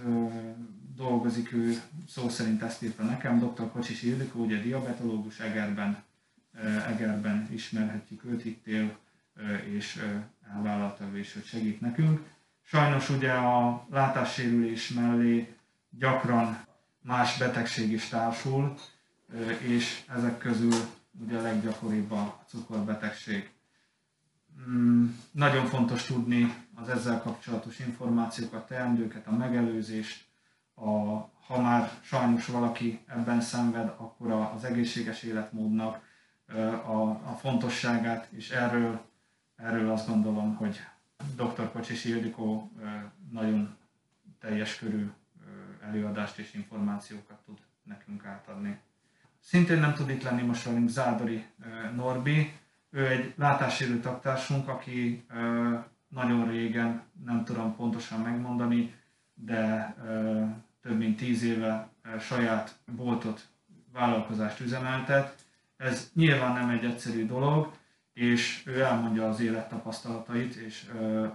dolgozik 0.98 1.52
ő, 1.52 1.80
szó 2.08 2.28
szerint 2.28 2.62
ezt 2.62 2.82
írta 2.82 3.02
nekem, 3.02 3.38
dr. 3.38 3.70
Kocsis 3.72 4.02
Ildikó, 4.02 4.44
ugye 4.44 4.60
diabetológus 4.62 5.38
Egerben, 5.40 6.02
Egerben 6.86 7.48
ismerhetjük 7.52 8.24
őt, 8.24 8.44
itt 8.44 8.66
él, 8.66 8.96
és 9.76 10.02
elvállalta 10.54 11.04
ő 11.12 11.18
is, 11.18 11.32
hogy 11.32 11.44
segít 11.44 11.80
nekünk. 11.80 12.20
Sajnos 12.62 13.10
ugye 13.10 13.32
a 13.32 13.86
látássérülés 13.90 14.88
mellé 14.88 15.56
gyakran 15.90 16.66
más 17.00 17.38
betegség 17.38 17.92
is 17.92 18.08
társul, 18.08 18.74
és 19.58 20.02
ezek 20.16 20.38
közül 20.38 20.74
ugye 21.24 21.38
a 21.38 21.42
leggyakoribb 21.42 22.12
a 22.12 22.44
cukorbetegség. 22.48 23.50
Mm, 24.68 25.06
nagyon 25.30 25.66
fontos 25.66 26.04
tudni 26.04 26.54
az 26.74 26.88
ezzel 26.88 27.20
kapcsolatos 27.22 27.78
információkat, 27.78 28.66
teendőket, 28.66 29.26
a 29.26 29.36
megelőzést, 29.36 30.27
a, 30.80 31.30
ha 31.46 31.60
már 31.60 31.90
sajnos 32.02 32.46
valaki 32.46 33.00
ebben 33.06 33.40
szenved, 33.40 33.88
akkor 33.96 34.30
az 34.30 34.64
egészséges 34.64 35.22
életmódnak 35.22 36.00
a, 36.86 37.00
a 37.10 37.36
fontosságát, 37.40 38.28
és 38.30 38.50
erről, 38.50 39.00
erről 39.56 39.90
azt 39.90 40.08
gondolom, 40.08 40.54
hogy 40.54 40.80
dr. 41.36 41.72
Kocsis 41.72 42.04
Ildikó 42.04 42.72
nagyon 43.30 43.76
teljes 44.40 44.78
körű 44.78 45.10
előadást 45.82 46.38
és 46.38 46.54
információkat 46.54 47.38
tud 47.44 47.58
nekünk 47.82 48.24
átadni. 48.24 48.78
Szintén 49.40 49.78
nem 49.78 49.94
tud 49.94 50.10
itt 50.10 50.22
lenni 50.22 50.42
most 50.42 50.64
velünk 50.64 50.88
Zádori 50.88 51.46
Norbi, 51.94 52.52
ő 52.90 53.06
egy 53.06 53.34
látássérült 53.36 54.02
taktársunk, 54.02 54.68
aki 54.68 55.26
nagyon 56.08 56.48
régen, 56.48 57.02
nem 57.24 57.44
tudom 57.44 57.76
pontosan 57.76 58.20
megmondani, 58.20 58.94
de 59.34 59.94
több 60.88 60.98
mint 60.98 61.16
tíz 61.16 61.42
éve 61.42 61.88
saját 62.20 62.74
boltot, 62.96 63.48
vállalkozást 63.92 64.60
üzemeltet. 64.60 65.34
Ez 65.76 66.10
nyilván 66.14 66.52
nem 66.52 66.68
egy 66.68 66.84
egyszerű 66.84 67.26
dolog, 67.26 67.72
és 68.12 68.62
ő 68.66 68.80
elmondja 68.80 69.28
az 69.28 69.40
élettapasztalatait 69.40 70.54
és 70.54 70.84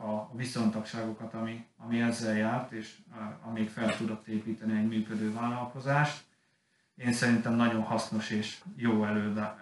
a 0.01 0.35
viszontagságokat, 0.35 1.33
ami, 1.33 1.65
ami 1.77 2.01
ezzel 2.01 2.37
járt, 2.37 2.71
és 2.71 2.95
amíg 3.41 3.69
fel 3.69 3.97
tudott 3.97 4.27
építeni 4.27 4.77
egy 4.77 4.87
működő 4.87 5.33
vállalkozást. 5.33 6.23
Én 6.95 7.13
szerintem 7.13 7.53
nagyon 7.53 7.81
hasznos 7.81 8.29
és 8.29 8.61
jó 8.75 9.05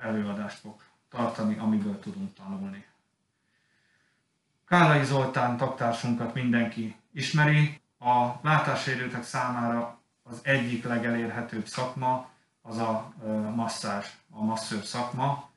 előadást 0.01 0.59
fog 0.59 0.81
tartani, 1.09 1.57
amiből 1.57 1.99
tudunk 1.99 2.33
tanulni. 2.33 2.85
Kálai 4.65 5.03
Zoltán 5.03 5.57
taktársunkat 5.57 6.33
mindenki 6.33 6.95
ismeri. 7.11 7.80
A 8.03 8.39
látássérültek 8.41 9.23
számára 9.23 9.99
az 10.23 10.39
egyik 10.43 10.83
legelérhetőbb 10.83 11.67
szakma 11.67 12.29
az 12.61 12.77
a 12.77 13.13
masszázs, 13.55 14.05
a 14.29 14.43
masszőr 14.43 14.83
szakma. 14.83 15.49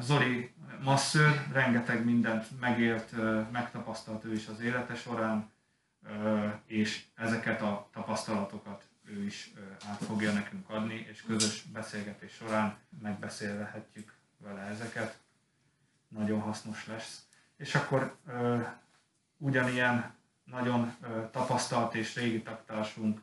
Zoli 0.00 0.54
masszőr, 0.82 1.46
rengeteg 1.52 2.04
mindent 2.04 2.60
megélt, 2.60 3.12
megtapasztalt 3.50 4.24
ő 4.24 4.32
is 4.32 4.46
az 4.46 4.60
élete 4.60 4.94
során, 4.94 5.52
és 6.66 7.04
ezeket 7.14 7.62
a 7.62 7.88
tapasztalatokat 7.92 8.84
ő 9.04 9.24
is 9.24 9.52
át 9.88 10.04
fogja 10.04 10.32
nekünk 10.32 10.70
adni, 10.70 11.06
és 11.10 11.22
közös 11.22 11.62
beszélgetés 11.62 12.32
során 12.32 12.76
megbeszélhetjük 13.02 14.14
vele 14.38 14.60
ezeket. 14.60 15.18
Nagyon 16.08 16.40
hasznos 16.40 16.86
lesz. 16.86 17.26
És 17.56 17.74
akkor 17.74 18.16
ugyanilyen 19.36 20.14
nagyon 20.44 20.96
tapasztalt 21.30 21.94
és 21.94 22.14
régi 22.14 22.42
taktársunk, 22.42 23.20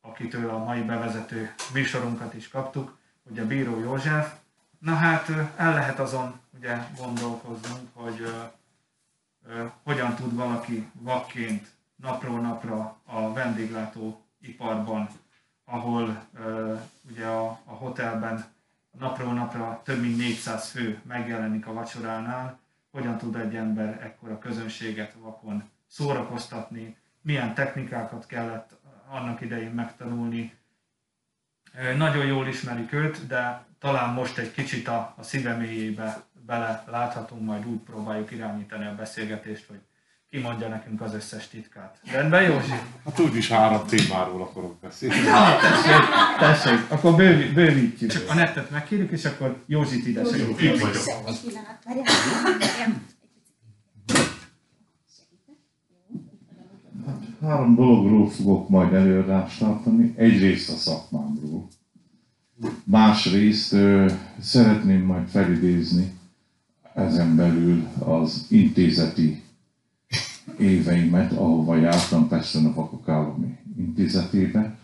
akitől 0.00 0.50
a 0.50 0.64
mai 0.64 0.82
bevezető 0.82 1.54
műsorunkat 1.72 2.34
is 2.34 2.48
kaptuk, 2.48 2.98
ugye 3.22 3.44
Bíró 3.44 3.80
József. 3.80 4.34
Na 4.78 4.94
hát 4.94 5.28
el 5.56 5.74
lehet 5.74 5.98
azon 5.98 6.40
ugye 6.56 6.76
gondolkoznunk, 6.96 7.88
hogy 7.92 8.34
hogyan 9.82 10.14
tud 10.14 10.34
valaki 10.34 10.90
vakként 10.92 11.68
napról 11.96 12.40
napra 12.40 13.00
a 13.04 13.32
vendéglátó 13.32 14.24
iparban, 14.40 15.08
ahol 15.64 16.26
ugye 17.10 17.26
a, 17.26 17.60
a 17.64 17.72
hotelben 17.72 18.44
napról 18.98 19.32
napra 19.32 19.80
több 19.84 20.00
mint 20.00 20.16
400 20.16 20.68
fő 20.68 21.00
megjelenik 21.04 21.66
a 21.66 21.72
vacsoránál, 21.72 22.58
hogyan 22.90 23.18
tud 23.18 23.36
egy 23.36 23.54
ember 23.54 24.02
ekkora 24.02 24.38
közönséget 24.38 25.14
vakon 25.18 25.70
szórakoztatni, 25.92 26.96
milyen 27.22 27.54
technikákat 27.54 28.26
kellett 28.26 28.70
annak 29.10 29.40
idején 29.40 29.70
megtanulni. 29.70 30.54
Nagyon 31.96 32.26
jól 32.26 32.46
ismerik 32.46 32.92
őt, 32.92 33.26
de 33.26 33.64
talán 33.78 34.14
most 34.14 34.38
egy 34.38 34.52
kicsit 34.52 34.88
a, 34.88 35.14
a 35.16 35.22
szíve 35.22 35.54
mélyébe 35.54 36.22
bele 36.46 36.84
láthatunk, 36.86 37.42
majd 37.42 37.66
úgy 37.66 37.78
próbáljuk 37.78 38.30
irányítani 38.30 38.86
a 38.86 38.94
beszélgetést, 38.94 39.66
hogy 39.68 39.80
kimondja 40.30 40.68
nekünk 40.68 41.00
az 41.00 41.14
összes 41.14 41.48
titkát. 41.48 41.98
Rendben, 42.10 42.42
Józsi? 42.42 42.72
Hát 43.04 43.18
úgyis 43.18 43.48
három 43.48 43.86
témáról 43.86 44.42
akarok 44.42 44.80
beszélni. 44.80 45.20
Na, 45.20 45.56
tessék, 45.56 46.04
tessék, 46.38 46.90
akkor 46.90 47.16
bővi, 47.16 47.52
bővítjük. 47.52 48.10
Csak 48.10 48.30
a 48.30 48.34
netet 48.34 48.70
megkérjük, 48.70 49.10
és 49.10 49.24
akkor 49.24 49.62
Józsit 49.66 50.06
ide 50.06 50.24
segítjük. 50.24 50.74
Itt 50.74 50.80
vagyok. 50.80 51.02
Egy 51.26 51.40
pillanat, 51.44 51.84
várjál. 51.84 52.04
Három 57.42 57.74
dologról 57.74 58.30
fogok 58.30 58.68
majd 58.68 58.92
előadást 58.92 59.58
tartani. 59.58 60.14
Egyrészt 60.16 60.70
a 60.70 60.76
szakmámról. 60.76 61.68
Másrészt 62.84 63.72
ö, 63.72 64.10
szeretném 64.40 65.04
majd 65.04 65.28
felidézni 65.28 66.12
ezen 66.94 67.36
belül 67.36 67.86
az 67.98 68.46
intézeti 68.48 69.42
éveimet, 70.58 71.32
ahova 71.32 71.76
jártam 71.76 72.28
Pesten 72.28 72.66
a 72.66 72.74
Vakok 72.74 73.08
Állami 73.08 73.58
Intézetébe. 73.76 74.78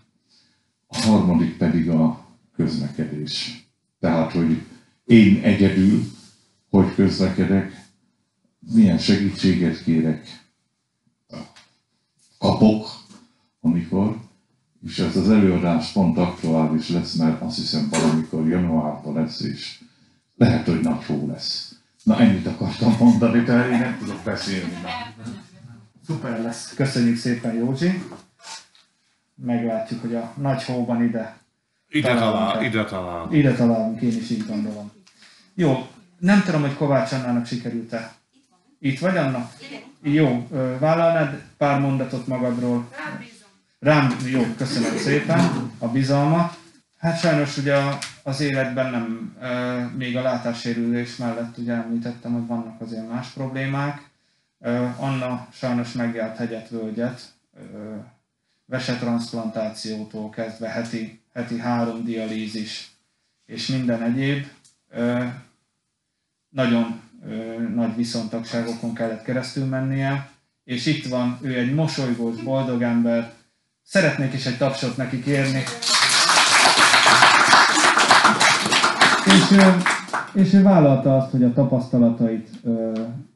A 0.86 0.96
harmadik 0.96 1.56
pedig 1.56 1.90
a 1.90 2.26
közlekedés. 2.56 3.66
Tehát, 4.00 4.32
hogy 4.32 4.62
én 5.04 5.42
egyedül, 5.42 6.02
hogy 6.70 6.94
közlekedek, 6.94 7.86
milyen 8.72 8.98
segítséget 8.98 9.82
kérek, 9.82 10.47
kapok, 12.58 12.86
amikor, 13.60 14.16
és 14.86 14.98
ez 14.98 15.16
az 15.16 15.30
előadás 15.30 15.92
pont 15.92 16.18
aktuális 16.18 16.88
lesz, 16.88 17.14
mert 17.14 17.42
azt 17.42 17.56
hiszem 17.56 17.88
valamikor 17.90 18.48
januárban 18.48 19.14
lesz, 19.14 19.40
és 19.40 19.78
lehet, 20.36 20.66
hogy 20.66 20.80
nagy 20.80 21.04
hó 21.04 21.26
lesz. 21.26 21.74
Na 22.02 22.18
ennyit 22.18 22.46
akartam 22.46 22.96
mondani, 22.98 23.40
de 23.44 23.68
én 23.68 23.78
nem 23.78 23.96
tudok 23.98 24.20
beszélni. 24.24 24.72
Szuper 26.06 26.42
lesz. 26.42 26.74
Köszönjük 26.74 27.16
szépen, 27.16 27.54
Józsi. 27.54 28.02
Meglátjuk, 29.34 30.00
hogy 30.00 30.14
a 30.14 30.32
nagy 30.36 30.62
hóban 30.64 31.02
ide, 31.02 31.36
Ide 31.90 32.08
Talán 32.08 32.32
talál, 32.32 32.52
kell. 32.52 32.64
ide 32.64 32.84
talál. 32.84 33.32
ide 33.32 33.54
találunk, 33.54 34.00
én 34.00 34.16
is 34.16 34.30
így 34.30 34.46
gondolom. 34.46 34.90
Jó, 35.54 35.86
nem 36.18 36.42
tudom, 36.42 36.60
hogy 36.60 36.74
Kovács 36.74 37.12
Annának 37.12 37.46
sikerült-e. 37.46 38.14
Itt 38.78 38.98
vagy, 38.98 39.16
Anna? 39.16 39.50
Jó, 40.02 40.46
ö, 40.50 40.78
vállalnád 40.78 41.42
pár 41.56 41.80
mondatot 41.80 42.26
magadról? 42.26 42.88
Rám 43.78 44.16
jó, 44.30 44.44
köszönöm 44.56 44.96
szépen 44.96 45.72
a 45.78 45.88
bizalmat. 45.88 46.58
Hát 46.98 47.18
sajnos 47.18 47.56
ugye 47.56 47.76
az 48.22 48.40
életben 48.40 48.90
nem, 48.90 49.36
még 49.96 50.16
a 50.16 50.22
látássérülés 50.22 51.16
mellett 51.16 51.58
ugye 51.58 51.72
említettem, 51.72 52.32
hogy 52.32 52.46
vannak 52.46 52.80
azért 52.80 53.08
más 53.08 53.28
problémák. 53.28 54.10
Anna 54.96 55.48
sajnos 55.52 55.92
megjárt 55.92 56.36
hegyet, 56.36 56.68
völgyet, 56.68 57.20
ö, 57.56 57.94
vesetransplantációtól 58.66 60.30
kezdve 60.30 60.68
heti, 60.68 61.20
heti 61.34 61.58
három 61.58 62.04
dialízis 62.04 62.90
és 63.46 63.66
minden 63.66 64.02
egyéb. 64.02 64.46
Nagyon 66.48 67.00
nagy 67.74 67.96
viszontagságokon 67.96 68.94
kellett 68.94 69.22
keresztül 69.22 69.64
mennie, 69.64 70.30
és 70.64 70.86
itt 70.86 71.06
van, 71.06 71.38
ő 71.42 71.58
egy 71.58 71.74
mosolygós, 71.74 72.42
boldog 72.42 72.82
ember. 72.82 73.32
Szeretnék 73.82 74.32
is 74.32 74.46
egy 74.46 74.56
tapsot 74.56 74.96
neki 74.96 75.22
kérni. 75.22 75.62
És, 79.24 79.58
és 80.32 80.52
ő 80.52 80.62
vállalta 80.62 81.16
azt, 81.16 81.30
hogy 81.30 81.42
a 81.42 81.52
tapasztalatait 81.52 82.48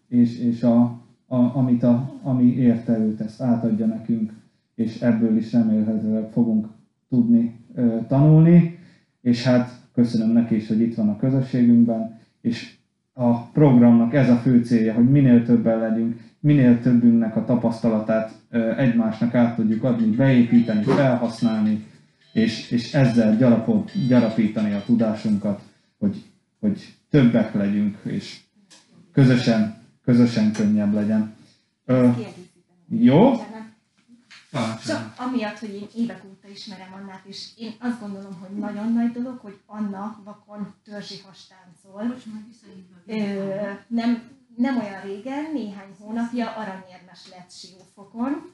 és, 0.09 0.39
és 0.39 0.63
a, 0.63 0.81
a, 1.27 1.37
amit 1.37 1.83
a, 1.83 2.21
ami 2.23 2.57
érte 2.57 2.99
őt, 2.99 3.21
ezt 3.21 3.41
átadja 3.41 3.87
nekünk, 3.87 4.33
és 4.75 5.01
ebből 5.01 5.37
is 5.37 5.53
remélhetőleg 5.53 6.31
fogunk 6.33 6.67
tudni 7.09 7.61
tanulni. 8.09 8.79
És 9.21 9.45
hát 9.45 9.71
köszönöm 9.95 10.29
neki 10.29 10.57
is, 10.57 10.69
hogy 10.69 10.81
itt 10.81 10.95
van 10.95 11.09
a 11.09 11.17
közösségünkben, 11.17 12.21
és 12.41 12.77
a 13.13 13.47
programnak 13.47 14.15
ez 14.15 14.31
a 14.31 14.37
fő 14.37 14.63
célja, 14.63 14.95
hogy 14.95 15.11
minél 15.11 15.45
többen 15.45 15.79
legyünk, 15.79 16.21
minél 16.41 16.81
többünknek 16.81 17.37
a 17.37 17.45
tapasztalatát 17.45 18.33
egymásnak 18.77 19.35
át 19.35 19.57
tudjuk 19.57 19.85
adni, 19.85 20.17
beépíteni, 20.17 20.83
felhasználni, 20.83 21.87
és, 22.33 22.71
és 22.71 22.95
ezzel 22.95 23.37
gyarapot, 23.37 24.07
gyarapítani 24.09 24.73
a 24.73 24.83
tudásunkat, 24.87 25.61
hogy, 25.99 26.23
hogy 26.61 26.95
többek 27.11 27.55
legyünk, 27.55 27.99
és 28.03 28.41
közösen, 29.13 29.77
közösen 30.05 30.53
könnyebb 30.53 30.93
legyen. 30.95 31.35
Ö, 31.85 32.09
Kiegészíteni. 32.17 33.52
Csak 34.87 35.15
amiatt, 35.17 35.59
hogy 35.59 35.75
én 35.75 35.89
évek 35.95 36.25
óta 36.25 36.49
ismerem 36.49 36.93
Annát, 36.93 37.25
és 37.25 37.49
én 37.57 37.75
azt 37.81 38.01
gondolom, 38.01 38.41
hogy 38.41 38.59
nagyon 38.59 38.93
nagy 38.93 39.13
dolog, 39.13 39.39
hogy 39.39 39.61
Anna 39.67 40.21
vakon 40.25 40.75
törzsi 40.85 41.21
hastáncol. 41.27 42.17
Ö, 43.07 43.71
nem, 43.87 44.31
nem 44.57 44.79
olyan 44.79 45.01
régen, 45.01 45.51
néhány 45.53 45.95
hónapja 45.99 46.51
aranyérmes 46.51 47.29
lett 47.31 47.51
Siófokon. 47.51 48.53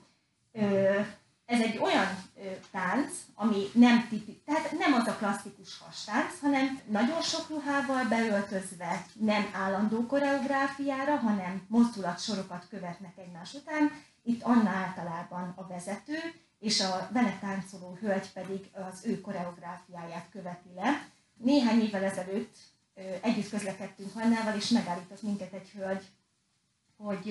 Ö, 0.52 1.00
ez 1.46 1.60
egy 1.60 1.78
olyan 1.78 2.06
ö, 2.36 2.40
tánc, 2.70 3.12
ami 3.34 3.64
nem 3.72 4.06
tipi, 4.08 4.42
tehát 4.44 4.78
nem 4.78 4.92
az 4.92 5.06
a 5.06 5.16
klasszikus 5.16 5.78
hastánc, 5.78 6.40
hanem 6.40 6.80
nagyon 6.90 7.22
sok 7.22 7.48
ruhával 7.48 8.04
beöltözve, 8.04 9.06
nem 9.12 9.50
állandó 9.52 10.06
koreográfiára, 10.06 11.16
hanem 11.16 11.62
mozdulatsorokat 11.68 12.66
követnek 12.70 13.12
egymás 13.16 13.54
után. 13.54 13.90
Itt 14.28 14.42
Anna 14.42 14.70
általában 14.70 15.52
a 15.56 15.66
vezető, 15.66 16.18
és 16.58 16.80
a 16.80 17.08
vele 17.12 17.38
táncoló 17.40 17.96
hölgy 18.00 18.32
pedig 18.32 18.70
az 18.72 19.04
ő 19.04 19.20
koreográfiáját 19.20 20.28
követi 20.30 20.68
le. 20.74 21.08
Néhány 21.34 21.80
évvel 21.80 22.04
ezelőtt 22.04 22.56
együtt 23.20 23.48
közlekedtünk 23.48 24.12
Hannával, 24.12 24.56
és 24.56 24.68
megállított 24.68 25.22
minket 25.22 25.52
egy 25.52 25.70
hölgy, 25.70 26.06
hogy 26.96 27.28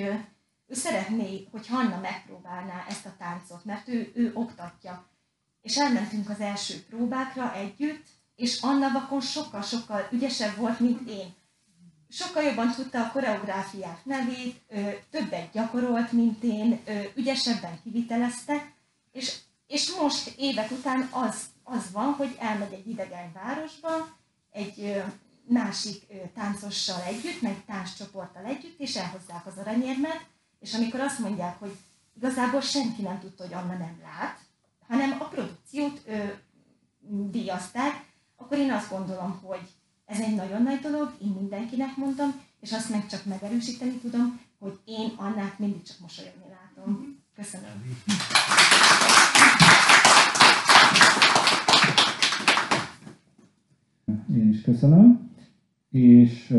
ő 0.68 0.76
szeretné, 0.76 1.48
hogy 1.52 1.68
Hanna 1.68 2.00
megpróbálná 2.00 2.86
ezt 2.88 3.06
a 3.06 3.16
táncot, 3.18 3.66
mert 3.66 3.88
ő, 3.88 4.12
ő 4.16 4.32
oktatja. 4.34 5.06
És 5.62 5.78
elmentünk 5.78 6.30
az 6.30 6.40
első 6.40 6.86
próbákra 6.90 7.54
együtt, 7.54 8.06
és 8.36 8.62
Anna 8.62 8.92
vakon 8.92 9.22
sokkal-sokkal 9.22 10.08
ügyesebb 10.12 10.56
volt, 10.56 10.80
mint 10.80 11.10
én. 11.10 11.36
Sokkal 12.10 12.44
jobban 12.44 12.72
tudta 12.72 13.00
a 13.00 13.12
koreográfiák 13.12 14.06
nevét, 14.06 14.62
többet 15.10 15.52
gyakorolt, 15.52 16.12
mint 16.12 16.44
én, 16.44 16.84
ügyesebben 17.16 17.80
kivitelezte, 17.84 18.74
és, 19.12 19.38
és 19.68 19.96
most 20.00 20.34
évek 20.38 20.72
után 20.72 21.10
az, 21.12 21.46
az 21.64 21.92
van, 21.92 22.14
hogy 22.14 22.36
elmegy 22.40 22.74
egy 22.74 22.88
idegen 22.88 23.32
városba, 23.34 24.18
egy 24.52 25.04
másik 25.48 26.06
táncossal 26.34 27.02
együtt, 27.02 27.42
meg 27.42 27.66
tánccsoporttal 27.66 28.46
együtt, 28.46 28.80
és 28.80 28.96
elhozzák 28.96 29.46
az 29.46 29.58
aranyérmet, 29.58 30.26
és 30.60 30.74
amikor 30.74 31.00
azt 31.00 31.20
mondják, 31.20 31.60
hogy 31.60 31.78
igazából 32.16 32.62
senki 32.62 33.02
nem 33.02 33.20
tudta, 33.20 33.44
hogy 33.44 33.54
Anna 33.54 33.78
nem 33.78 34.00
lát, 34.04 34.40
hanem 34.88 35.18
a 35.20 35.28
produkciót 35.28 36.02
ö, 36.06 36.26
díjazták, 37.30 38.06
akkor 38.36 38.58
én 38.58 38.72
azt 38.72 38.90
gondolom, 38.90 39.40
hogy 39.44 39.70
ez 40.08 40.20
egy 40.20 40.36
nagyon 40.36 40.62
nagy 40.64 40.80
dolog, 40.80 41.12
én 41.22 41.36
mindenkinek 41.40 41.96
mondom, 41.96 42.30
és 42.60 42.72
azt 42.72 42.90
meg 42.90 43.08
csak 43.08 43.26
megerősíteni 43.26 43.92
tudom, 43.92 44.40
hogy 44.60 44.80
én 44.86 45.12
Annát 45.16 45.60
mindig 45.60 45.82
csak 45.82 45.98
mosolyogni 46.00 46.46
látom. 46.50 47.18
Köszönöm. 47.36 47.70
Én 54.36 54.50
is 54.50 54.62
köszönöm. 54.62 55.32
És 55.90 56.52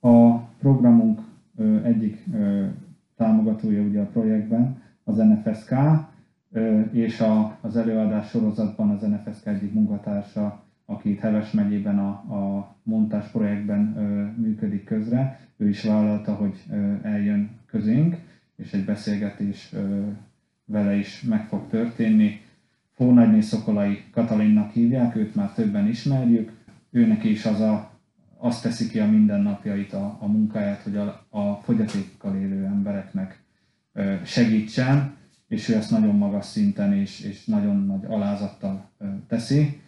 a 0.00 0.38
programunk 0.38 1.20
egyik 1.82 2.24
támogatója 3.16 3.82
ugye 3.82 4.00
a 4.00 4.06
projektben 4.06 4.82
az 5.04 5.16
NFSK, 5.16 5.74
és 6.92 7.20
a, 7.20 7.58
az 7.60 7.76
előadás 7.76 8.28
sorozatban 8.28 8.90
az 8.90 9.02
NFSK 9.02 9.46
egyik 9.46 9.72
munkatársa, 9.72 10.64
aki 10.92 11.10
itt 11.10 11.20
Heves 11.20 11.50
megyében 11.50 11.98
a, 11.98 12.08
a 12.08 12.74
montás 12.82 13.26
projektben 13.26 13.96
ö, 13.96 14.40
működik 14.40 14.84
közre, 14.84 15.40
ő 15.56 15.68
is 15.68 15.82
vállalta, 15.82 16.34
hogy 16.34 16.54
ö, 16.70 16.92
eljön 17.02 17.50
közénk, 17.66 18.16
és 18.56 18.72
egy 18.72 18.84
beszélgetés 18.84 19.70
ö, 19.72 20.06
vele 20.64 20.94
is 20.94 21.22
meg 21.22 21.46
fog 21.46 21.68
történni. 21.68 22.40
Fónagyné 22.94 23.40
Szokolai 23.40 24.04
Katalinnak 24.10 24.70
hívják, 24.70 25.16
őt 25.16 25.34
már 25.34 25.52
többen 25.52 25.88
ismerjük. 25.88 26.52
Őnek 26.90 27.24
is 27.24 27.44
az 27.46 27.60
a, 27.60 27.90
azt 28.38 28.62
teszi 28.62 28.88
ki 28.88 28.98
a 28.98 29.06
mindennapjait, 29.06 29.92
a, 29.92 30.16
a 30.20 30.26
munkáját, 30.26 30.80
hogy 30.80 30.96
a, 30.96 31.26
a 31.28 31.54
fogyatékkal 31.54 32.36
élő 32.36 32.64
embereknek 32.64 33.42
ö, 33.92 34.14
segítsen, 34.24 35.16
és 35.48 35.68
ő 35.68 35.74
ezt 35.74 35.90
nagyon 35.90 36.16
magas 36.16 36.44
szinten 36.44 36.92
és, 36.92 37.20
és 37.20 37.44
nagyon 37.44 37.86
nagy 37.86 38.04
alázattal 38.04 38.90
teszi. 39.26 39.81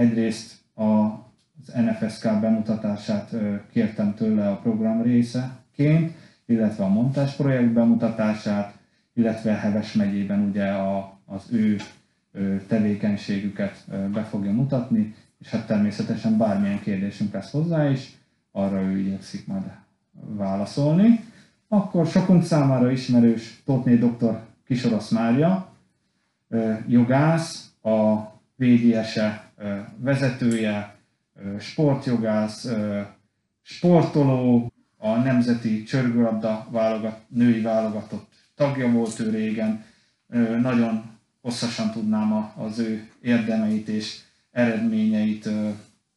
Egyrészt 0.00 0.54
az 0.74 1.72
NFSK 1.74 2.40
bemutatását 2.40 3.34
kértem 3.72 4.14
tőle 4.14 4.50
a 4.50 4.56
program 4.56 5.02
részeként, 5.02 6.12
illetve 6.46 6.84
a 6.84 6.88
montás 6.88 7.34
projekt 7.34 7.72
bemutatását, 7.72 8.74
illetve 9.14 9.52
Heves 9.52 9.92
megyében 9.92 10.40
ugye 10.48 10.66
a, 10.66 11.18
az 11.26 11.46
ő 11.52 11.76
tevékenységüket 12.66 13.84
be 14.12 14.22
fogja 14.22 14.52
mutatni, 14.52 15.14
és 15.38 15.48
hát 15.48 15.66
természetesen 15.66 16.36
bármilyen 16.36 16.80
kérdésünk 16.80 17.32
lesz 17.32 17.50
hozzá 17.50 17.90
is, 17.90 18.18
arra 18.52 18.80
ő 18.80 18.98
igyekszik 18.98 19.46
majd 19.46 19.64
válaszolni. 20.12 21.24
Akkor 21.68 22.06
sokunk 22.06 22.44
számára 22.44 22.90
ismerős 22.90 23.62
Tótné 23.64 23.96
dr. 23.96 24.40
Kisorosz 24.66 25.10
Mária, 25.10 25.72
jogász, 26.86 27.70
a 27.82 28.16
VDS-e 28.56 29.49
vezetője, 29.96 30.96
sportjogász, 31.58 32.68
sportoló, 33.62 34.72
a 34.96 35.16
Nemzeti 35.16 35.82
Csörgőlabda 35.82 36.66
válogat, 36.70 37.20
női 37.28 37.60
válogatott 37.60 38.32
tagja 38.54 38.90
volt 38.90 39.18
ő 39.18 39.30
régen. 39.30 39.84
Nagyon 40.60 41.18
hosszasan 41.40 41.90
tudnám 41.90 42.52
az 42.56 42.78
ő 42.78 43.08
érdemeit 43.20 43.88
és 43.88 44.18
eredményeit 44.50 45.48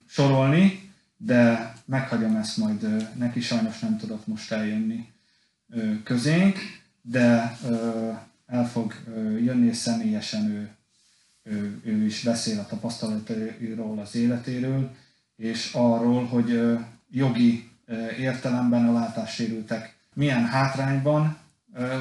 sorolni, 0.07 0.91
de 1.17 1.73
meghagyom 1.85 2.35
ezt 2.35 2.57
majd 2.57 3.09
neki, 3.17 3.39
sajnos 3.39 3.79
nem 3.79 3.97
tudott 3.97 4.27
most 4.27 4.51
eljönni 4.51 5.11
közénk, 6.03 6.57
de 7.01 7.57
el 8.45 8.67
fog 8.67 8.93
jönni, 9.43 9.67
és 9.67 9.77
személyesen 9.77 10.49
ő, 10.51 10.69
ő, 11.43 11.81
ő 11.83 12.05
is 12.05 12.23
beszél 12.23 12.59
a 12.59 12.65
tapasztalatairól, 12.65 13.99
az 13.99 14.15
életéről, 14.15 14.91
és 15.35 15.73
arról, 15.73 16.25
hogy 16.25 16.77
jogi 17.09 17.69
értelemben 18.19 18.87
a 18.87 18.93
látássérültek 18.93 19.95
milyen 20.13 20.45
hátrányban 20.45 21.37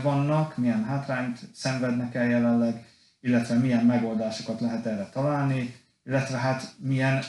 vannak, 0.03 0.57
milyen 0.57 0.85
hátrányt 0.85 1.39
szenvednek 1.55 2.15
el 2.15 2.27
jelenleg, 2.27 2.85
illetve 3.21 3.55
milyen 3.55 3.85
megoldásokat 3.85 4.61
lehet 4.61 4.87
erre 4.87 5.09
találni, 5.13 5.75
illetve 6.05 6.37
hát 6.37 6.75
milyen 6.79 7.23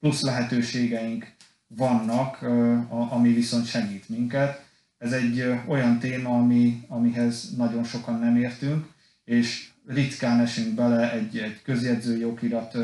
plusz 0.00 0.22
lehetőségeink 0.22 1.32
vannak, 1.66 2.42
ami 2.88 3.32
viszont 3.32 3.66
segít 3.66 4.08
minket. 4.08 4.66
Ez 4.98 5.12
egy 5.12 5.54
olyan 5.66 5.98
téma, 5.98 6.38
ami, 6.38 6.84
amihez 6.88 7.56
nagyon 7.56 7.84
sokan 7.84 8.18
nem 8.18 8.36
értünk, 8.36 8.86
és 9.24 9.67
ritkán 9.88 10.40
esünk 10.40 10.74
bele 10.74 11.12
egy, 11.12 11.38
egy 11.38 11.62
közjegyzői 11.62 12.24
okirat 12.24 12.76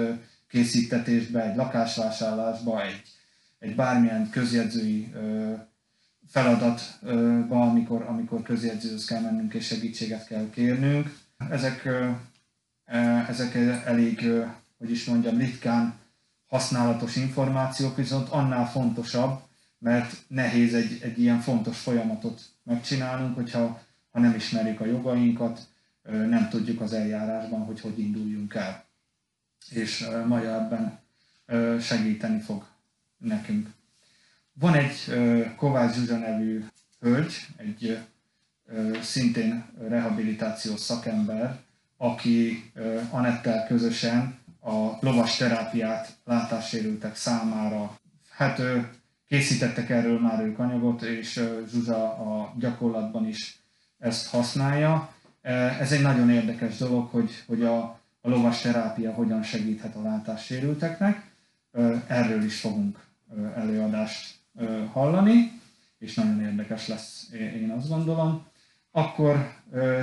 készítetésbe, 0.48 1.50
egy 1.50 1.56
lakásvásárlásba, 1.56 2.82
egy, 2.82 3.02
egy 3.58 3.74
bármilyen 3.74 4.30
közjegyzői 4.30 5.12
feladatba, 6.28 7.60
amikor, 7.60 8.02
amikor 8.02 8.42
közjegyzőhöz 8.42 9.04
kell 9.04 9.20
mennünk 9.20 9.54
és 9.54 9.66
segítséget 9.66 10.26
kell 10.26 10.50
kérnünk. 10.50 11.16
Ezek, 11.50 11.88
ezek 13.28 13.54
elég, 13.84 14.26
hogy 14.78 14.90
is 14.90 15.04
mondjam, 15.04 15.38
ritkán 15.38 15.94
használatos 16.46 17.16
információk, 17.16 17.96
viszont 17.96 18.28
annál 18.28 18.70
fontosabb, 18.70 19.40
mert 19.78 20.16
nehéz 20.28 20.74
egy, 20.74 20.98
egy 21.02 21.20
ilyen 21.20 21.40
fontos 21.40 21.78
folyamatot 21.78 22.42
megcsinálnunk, 22.62 23.34
hogyha 23.34 23.82
ha 24.10 24.20
nem 24.20 24.34
ismerjük 24.34 24.80
a 24.80 24.86
jogainkat, 24.86 25.60
nem 26.10 26.48
tudjuk 26.48 26.80
az 26.80 26.92
eljárásban, 26.92 27.60
hogy 27.60 27.80
hogy 27.80 27.98
induljunk 27.98 28.54
el. 28.54 28.84
És 29.70 30.06
Maja 30.26 30.54
ebben 30.54 30.98
segíteni 31.80 32.40
fog 32.40 32.66
nekünk. 33.18 33.68
Van 34.52 34.74
egy 34.74 35.14
Kovács 35.56 35.94
Zsuzsa 35.94 36.18
nevű 36.18 36.64
hölgy, 37.00 37.46
egy 37.56 37.98
szintén 39.02 39.64
rehabilitációs 39.88 40.80
szakember, 40.80 41.60
aki 41.96 42.72
Anettel 43.10 43.66
közösen 43.66 44.38
a 44.60 44.98
lovas 45.00 45.36
terápiát 45.36 46.16
látássérültek 46.24 47.16
számára. 47.16 47.98
Hát 48.30 48.60
készítettek 49.28 49.90
erről 49.90 50.20
már 50.20 50.42
ők 50.42 50.58
anyagot, 50.58 51.02
és 51.02 51.44
Zsuzsa 51.70 52.12
a 52.12 52.54
gyakorlatban 52.58 53.28
is 53.28 53.58
ezt 53.98 54.28
használja. 54.28 55.14
Ez 55.80 55.92
egy 55.92 56.02
nagyon 56.02 56.30
érdekes 56.30 56.76
dolog, 56.76 57.10
hogy, 57.10 57.30
hogy 57.46 57.62
a, 57.62 57.78
a 58.20 58.28
lovas 58.28 58.60
terápia 58.60 59.12
hogyan 59.12 59.42
segíthet 59.42 59.96
a 59.96 60.02
látássérülteknek. 60.02 61.30
Erről 62.06 62.42
is 62.42 62.60
fogunk 62.60 62.98
előadást 63.56 64.34
hallani, 64.92 65.60
és 65.98 66.14
nagyon 66.14 66.40
érdekes 66.40 66.88
lesz, 66.88 67.28
én 67.32 67.70
azt 67.70 67.88
gondolom. 67.88 68.46
Akkor 68.90 69.52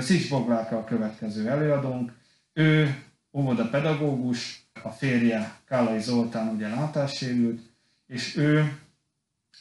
Szics 0.00 0.30
Boglárka 0.30 0.76
a 0.76 0.84
következő 0.84 1.48
előadónk. 1.48 2.12
Ő 2.52 3.02
óvoda 3.32 3.68
pedagógus, 3.68 4.66
a 4.82 4.88
férje 4.88 5.58
Kálai 5.64 6.00
Zoltán 6.00 6.48
ugye 6.48 6.68
látássérült, 6.68 7.60
és 8.06 8.36
ő 8.36 8.78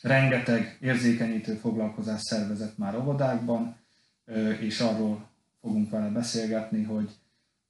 rengeteg 0.02 0.78
érzékenyítő 0.82 1.56
foglalkozás 1.56 2.22
szervezett 2.22 2.78
már 2.78 2.96
óvodákban, 2.96 3.76
és 4.60 4.80
arról 4.80 5.30
fogunk 5.62 5.89
vele 5.89 6.08
beszélgetni, 6.08 6.84
hogy 6.84 7.12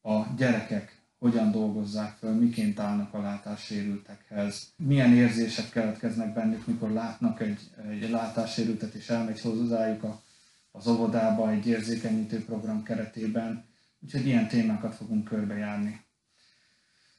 a 0.02 0.34
gyerekek 0.38 1.02
hogyan 1.20 1.52
dolgozzák 1.52 2.18
föl, 2.18 2.34
miként 2.34 2.80
állnak 2.80 3.14
a 3.14 3.22
látássérültekhez, 3.22 4.74
milyen 4.76 5.14
érzések 5.14 5.70
keletkeznek 5.70 6.34
bennük, 6.34 6.68
mikor 6.68 6.92
látnak 6.92 7.42
egy, 7.42 7.60
egy 7.90 8.10
látássérültet 8.10 8.94
és 8.94 9.10
elmegy 9.10 9.42
hozzájuk 9.42 10.04
a, 10.04 10.22
az 10.72 10.88
óvodába 10.88 11.50
egy 11.50 11.68
érzékenyítő 11.68 12.46
program 12.46 12.84
keretében. 12.84 13.66
Úgyhogy 14.00 14.26
ilyen 14.26 14.48
témákat 14.48 14.96
fogunk 14.96 15.24
körbejárni. 15.24 16.02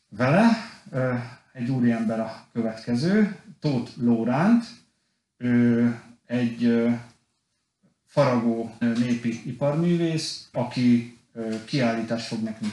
Vele 0.08 0.48
egy 1.52 1.70
úriember 1.70 2.20
a 2.20 2.46
következő, 2.52 3.36
Tóth 3.60 3.90
Lóránt, 3.96 4.64
ő 5.36 6.00
egy 6.26 6.88
faragó 8.12 8.74
népi 8.78 9.40
iparművész, 9.44 10.48
aki 10.52 11.18
kiállítást 11.64 12.26
fog 12.26 12.42
nekünk 12.42 12.72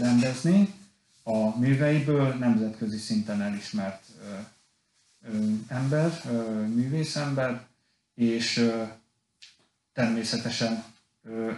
rendezni 0.00 0.74
a 1.22 1.58
műveiből, 1.58 2.34
nemzetközi 2.34 2.98
szinten 2.98 3.42
elismert 3.42 4.02
ember, 5.68 6.22
művészember, 6.74 7.66
és 8.14 8.70
természetesen 9.92 10.84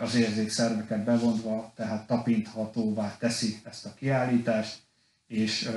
az 0.01 0.15
érzékszerveket 0.15 1.05
bevonva, 1.05 1.73
tehát 1.77 2.07
tapinthatóvá 2.07 3.17
teszi 3.19 3.61
ezt 3.65 3.87
a 3.87 3.95
kiállítást, 3.95 4.79
és 5.27 5.71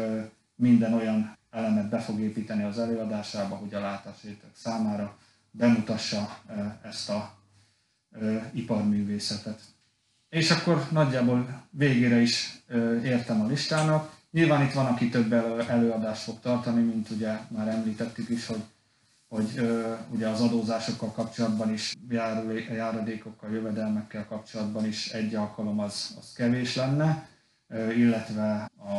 minden 0.56 0.94
olyan 0.94 1.38
elemet 1.52 1.90
be 1.90 2.00
fog 2.00 2.20
építeni 2.20 2.64
az 2.64 2.80
előadásába, 2.80 3.56
hogy 3.56 3.74
a 3.74 3.80
látásértek 3.80 4.50
számára 4.56 5.18
bemutassa 5.58 6.40
ezt 6.82 7.10
a 7.10 7.34
iparművészetet. 8.54 9.60
És 10.30 10.52
akkor 10.52 10.88
nagyjából 10.92 11.68
végére 11.70 12.22
is 12.22 12.64
értem 13.04 13.42
a 13.42 13.48
listának. 13.48 14.14
Nyilván 14.32 14.66
itt 14.66 14.74
van, 14.74 14.86
aki 14.86 15.10
több 15.10 15.34
előadást 15.70 16.22
fog 16.22 16.40
tartani, 16.40 16.82
mint 16.82 17.10
ugye 17.10 17.38
már 17.48 17.68
említettük 17.68 18.30
is, 18.30 18.46
hogy, 18.46 18.64
hogy 19.28 19.70
ugye 20.10 20.28
az 20.28 20.42
adózásokkal 20.42 21.12
kapcsolatban 21.12 21.74
is, 21.74 21.94
járadékokkal, 22.70 23.52
jövedelmekkel 23.52 24.26
kapcsolatban 24.26 24.86
is 24.86 25.08
egy 25.10 25.36
alkalom 25.36 25.80
az, 25.80 26.16
az 26.20 26.34
kevés 26.34 26.76
lenne, 26.76 27.28
illetve 27.96 28.72
a, 28.78 28.94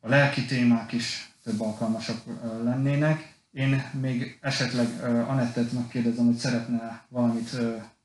a 0.00 0.08
lelki 0.08 0.44
témák 0.44 0.92
is 0.92 1.32
több 1.42 1.60
alkalmasak 1.60 2.22
lennének. 2.62 3.36
Én 3.52 3.82
még 4.00 4.38
esetleg 4.40 4.86
Anettet 5.28 5.72
megkérdezem, 5.72 6.26
hogy 6.26 6.36
szeretne 6.36 7.04
valamit 7.08 7.56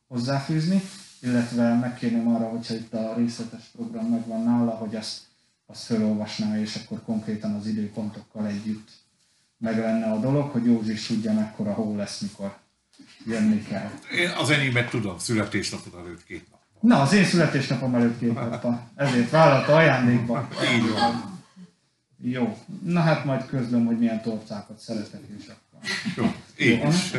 hozzáfűzni 0.08 0.82
illetve 1.23 1.73
megkérném 1.73 2.36
arra, 2.36 2.45
hogyha 2.45 2.73
itt 2.73 2.93
a 2.93 3.13
részletes 3.17 3.63
program 3.75 4.06
megvan 4.06 4.43
nála, 4.43 4.71
hogy 4.71 4.95
ezt 4.95 5.21
azt 5.65 5.84
felolvasná, 5.84 6.60
és 6.60 6.75
akkor 6.75 7.03
konkrétan 7.06 7.53
az 7.53 7.67
időpontokkal 7.67 8.47
együtt 8.47 8.89
meg 9.58 9.77
lenne 9.77 10.12
a 10.12 10.19
dolog, 10.19 10.51
hogy 10.51 10.65
Józsi 10.65 10.91
is 10.91 11.08
tudja, 11.08 11.34
mekkora 11.34 11.73
hó 11.73 11.95
lesz, 11.95 12.19
mikor 12.19 12.58
jönni 13.25 13.62
kell. 13.62 13.89
Én 14.15 14.29
az 14.29 14.49
enyémet 14.49 14.89
tudom, 14.89 15.17
születésnapod 15.17 15.99
előtt 15.99 16.25
két 16.25 16.47
nap. 16.51 16.60
Na, 16.79 17.01
az 17.01 17.13
én 17.13 17.25
születésnapom 17.25 17.95
előtt 17.95 18.19
két 18.19 18.34
nap. 18.34 18.77
Ezért 18.95 19.29
vállalta 19.29 19.75
ajándékba. 19.75 20.47
Így 20.75 20.89
van. 20.89 21.33
Jó. 22.25 22.57
Na 22.83 22.99
hát 22.99 23.25
majd 23.25 23.45
közlöm, 23.45 23.86
hogy 23.86 23.99
milyen 23.99 24.21
torcákat 24.21 24.79
szeretek, 24.79 25.21
és 25.38 25.45
akkor... 25.47 25.89
Jó, 26.15 26.25
én 26.55 26.79
Jó, 26.79 26.88
is. 26.88 27.12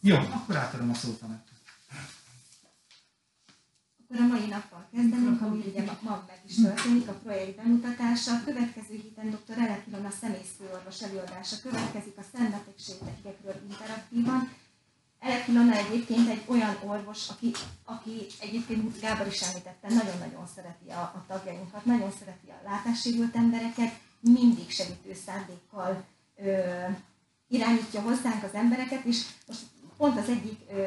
Jó, 0.00 0.16
akkor 0.16 0.56
átadom 0.56 0.90
a 0.90 0.94
szót 0.94 1.22
a 1.22 1.26
Akkor 4.08 4.24
a 4.24 4.26
mai 4.26 4.46
nappal 4.46 4.88
kezdenünk, 4.92 5.40
ami 5.42 5.64
ugye 5.66 5.84
ma, 6.02 6.24
meg 6.26 6.40
is 6.46 6.54
történik, 6.54 7.08
a 7.08 7.12
projekt 7.12 7.56
bemutatása. 7.56 8.32
A 8.32 8.44
következő 8.44 8.94
héten 9.02 9.30
dr. 9.30 9.58
Elek 9.58 9.84
Ilona 9.88 10.10
szemészfőorvos 10.10 11.02
előadása 11.02 11.56
következik 11.62 12.16
a 12.16 12.24
szembetegségekről 12.32 13.56
interaktívan. 13.68 14.48
Elek 15.22 15.48
Ilona 15.48 15.72
egyébként 15.74 16.28
egy 16.28 16.42
olyan 16.46 16.76
orvos, 16.86 17.28
aki, 17.28 17.50
aki 17.84 18.26
egyébként 18.40 19.00
Gábor 19.00 19.26
is 19.26 19.40
említette, 19.42 19.88
nagyon-nagyon 19.88 20.46
szereti 20.54 20.88
a, 20.90 21.00
a 21.00 21.24
tagjainkat, 21.28 21.84
nagyon 21.84 22.10
szereti 22.18 22.48
a 22.50 22.60
látássérült 22.70 23.36
embereket, 23.36 23.92
mindig 24.20 24.70
segítő 24.70 25.14
szándékkal 25.26 26.04
ö, 26.36 26.60
irányítja 27.48 28.00
hozzánk 28.00 28.42
az 28.42 28.52
embereket, 28.54 29.04
és 29.04 29.22
most 29.46 29.60
pont 29.96 30.18
az 30.18 30.28
egyik 30.28 30.60
ö, 30.70 30.82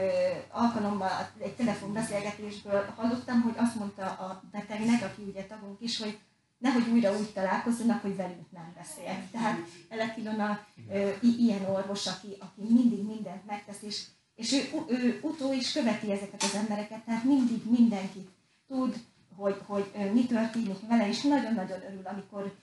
alkalommal 0.52 1.32
egy 1.44 1.56
telefonbeszélgetésből 1.56 2.86
hallottam, 2.96 3.42
hogy 3.42 3.54
azt 3.58 3.76
mondta 3.76 4.06
a 4.06 4.44
betegnek, 4.52 5.04
aki 5.04 5.22
ugye 5.24 5.44
tagunk 5.44 5.82
is, 5.82 5.98
hogy 6.00 6.20
nehogy 6.58 6.88
újra 6.92 7.18
úgy 7.18 7.30
találkozzanak, 7.34 8.02
hogy 8.02 8.16
velünk 8.16 8.52
nem 8.52 8.74
beszél. 8.76 9.28
Tehát 9.32 9.60
Elek 9.90 10.18
Ilona 10.18 10.66
ö, 10.92 11.10
i- 11.22 11.36
ilyen 11.40 11.66
orvos, 11.66 12.08
aki, 12.08 12.28
aki 12.40 12.62
mindig 12.74 13.06
mindent 13.06 13.46
megtesz, 13.46 13.82
és, 13.82 14.04
és 14.36 14.52
ő, 14.52 14.84
ő 14.88 15.20
utó 15.22 15.54
is 15.54 15.72
követi 15.72 16.12
ezeket 16.12 16.44
az 16.44 16.56
embereket, 16.56 17.04
tehát 17.04 17.24
mindig 17.24 17.70
mindenkit 17.70 18.30
tud, 18.68 18.96
hogy, 19.36 19.62
hogy 19.66 19.92
mi 20.14 20.26
történik 20.26 20.88
vele, 20.88 21.08
és 21.08 21.22
nagyon-nagyon 21.22 21.82
örül, 21.82 22.02
amikor 22.04 22.56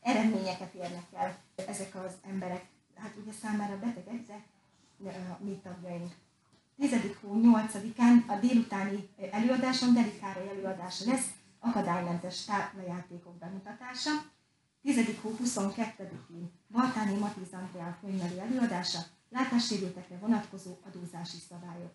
eredményeket 0.00 0.74
érnek 0.74 1.06
el 1.12 1.36
ezek 1.66 1.94
az 1.94 2.12
emberek. 2.30 2.64
Hát 2.94 3.14
ugye 3.22 3.32
számára 3.42 3.78
betegek, 3.78 4.26
de 4.26 4.44
a 5.40 5.44
mi 5.44 5.60
tagjaink. 5.62 6.12
10. 6.76 6.92
hó 7.20 7.40
8-án 7.42 8.26
a 8.26 8.38
délutáni 8.40 9.08
előadáson 9.30 9.94
Deli 9.94 10.18
Károly 10.20 10.48
előadása 10.48 11.10
lesz, 11.10 11.26
akadálymentes 11.60 12.44
táplajátékok 12.44 13.38
bemutatása. 13.38 14.10
10. 14.82 15.20
hó 15.22 15.36
22-én 15.44 16.50
Baltáni 16.68 17.18
Matiz 17.18 17.52
Andrea 17.52 17.98
könyvelő 18.00 18.38
előadása, 18.38 18.98
látássérültekre 19.30 20.18
vonatkozó 20.18 20.78
adózási 20.86 21.36
szabályok. 21.48 21.92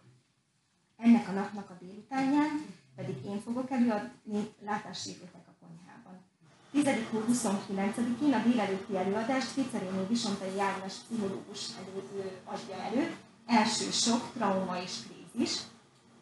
Ennek 0.98 1.28
a 1.28 1.32
napnak 1.32 1.69
a 1.69 1.78
délutánján 1.80 2.65
pedig 2.96 3.26
én 3.26 3.41
fogok 3.41 3.72
előadni 3.72 4.54
látássérültek 4.65 5.48
a 5.48 5.56
konyhában. 5.60 6.19
10. 6.72 6.86
hó 7.12 7.24
29-én 7.32 8.34
a 8.34 8.43
délelőtti 8.43 8.98
előadást 8.98 9.48
Ficerényi 9.48 10.08
Visontai 10.08 10.60
Ágnes 10.60 10.93
pszichológus 10.93 11.69
elő, 11.78 12.32
adja 12.43 12.76
elő, 12.76 13.15
első 13.46 13.91
sok, 13.91 14.32
trauma 14.34 14.82
és 14.82 14.91
krízis. 15.08 15.58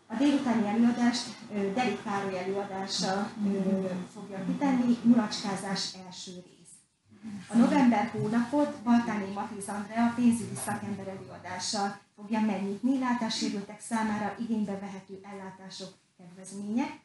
A 0.08 0.16
délutáni 0.16 0.68
előadást 0.68 1.28
Deli 1.74 1.98
Károly 2.04 2.40
előadása 2.40 3.32
fogja 4.14 4.46
kitenni, 4.46 4.98
mulacskázás 5.04 5.94
első 6.06 6.32
rész. 6.32 6.61
A 7.48 7.58
november 7.58 8.10
hónapot 8.10 8.82
Baltáni 8.84 9.34
Matiz 9.34 9.68
Andrea 9.68 10.14
pénzügyi 10.16 10.56
szakember 10.56 11.08
előadással 11.08 12.00
fogja 12.16 12.40
megnyitni 12.40 13.00
látássérültek 13.00 13.80
számára 13.80 14.36
igénybe 14.40 14.80
vehető 14.80 15.20
ellátások 15.24 15.94
kedvezmények. 16.18 17.00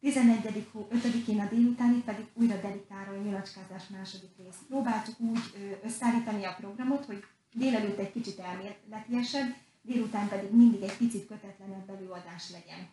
11. 0.00 0.68
hó 0.72 0.88
5-én 0.92 1.40
a 1.40 1.48
délutáni 1.48 2.02
pedig 2.02 2.26
újra 2.34 2.60
Deli 2.60 2.84
Károly 2.88 3.18
nyilacskázás 3.18 3.88
második 3.88 4.30
rész. 4.36 4.56
Próbáltuk 4.68 5.20
úgy 5.20 5.78
összeállítani 5.82 6.44
a 6.44 6.54
programot, 6.58 7.04
hogy 7.04 7.24
délelőtt 7.52 7.98
egy 7.98 8.12
kicsit 8.12 8.38
elméletiesebb, 8.38 9.54
délután 9.82 10.28
pedig 10.28 10.50
mindig 10.52 10.82
egy 10.82 10.96
picit 10.96 11.26
kötetlenebb 11.26 11.90
előadás 11.90 12.50
legyen. 12.50 12.88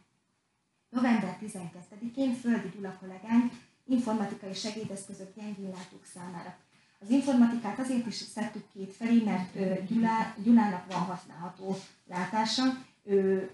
November 0.89 1.38
12-én 1.41 2.33
Földi 2.33 2.69
Gyula 2.75 2.97
kollégánk 2.99 3.51
informatikai 3.88 4.54
segédeszközök 4.54 5.36
gyengénlátók 5.36 6.06
számára. 6.13 6.58
Az 7.00 7.10
informatikát 7.10 7.80
azért 7.80 8.06
is 8.06 8.15
szedtük 8.15 8.63
két 8.74 8.93
felé, 8.93 9.21
mert 9.24 9.54
Gyulá, 9.88 10.36
Gyulának 10.43 10.91
van 10.91 11.02
használható 11.02 11.78
látása, 12.08 12.63
ő 13.04 13.52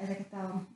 ezeket 0.00 0.32
a 0.32 0.66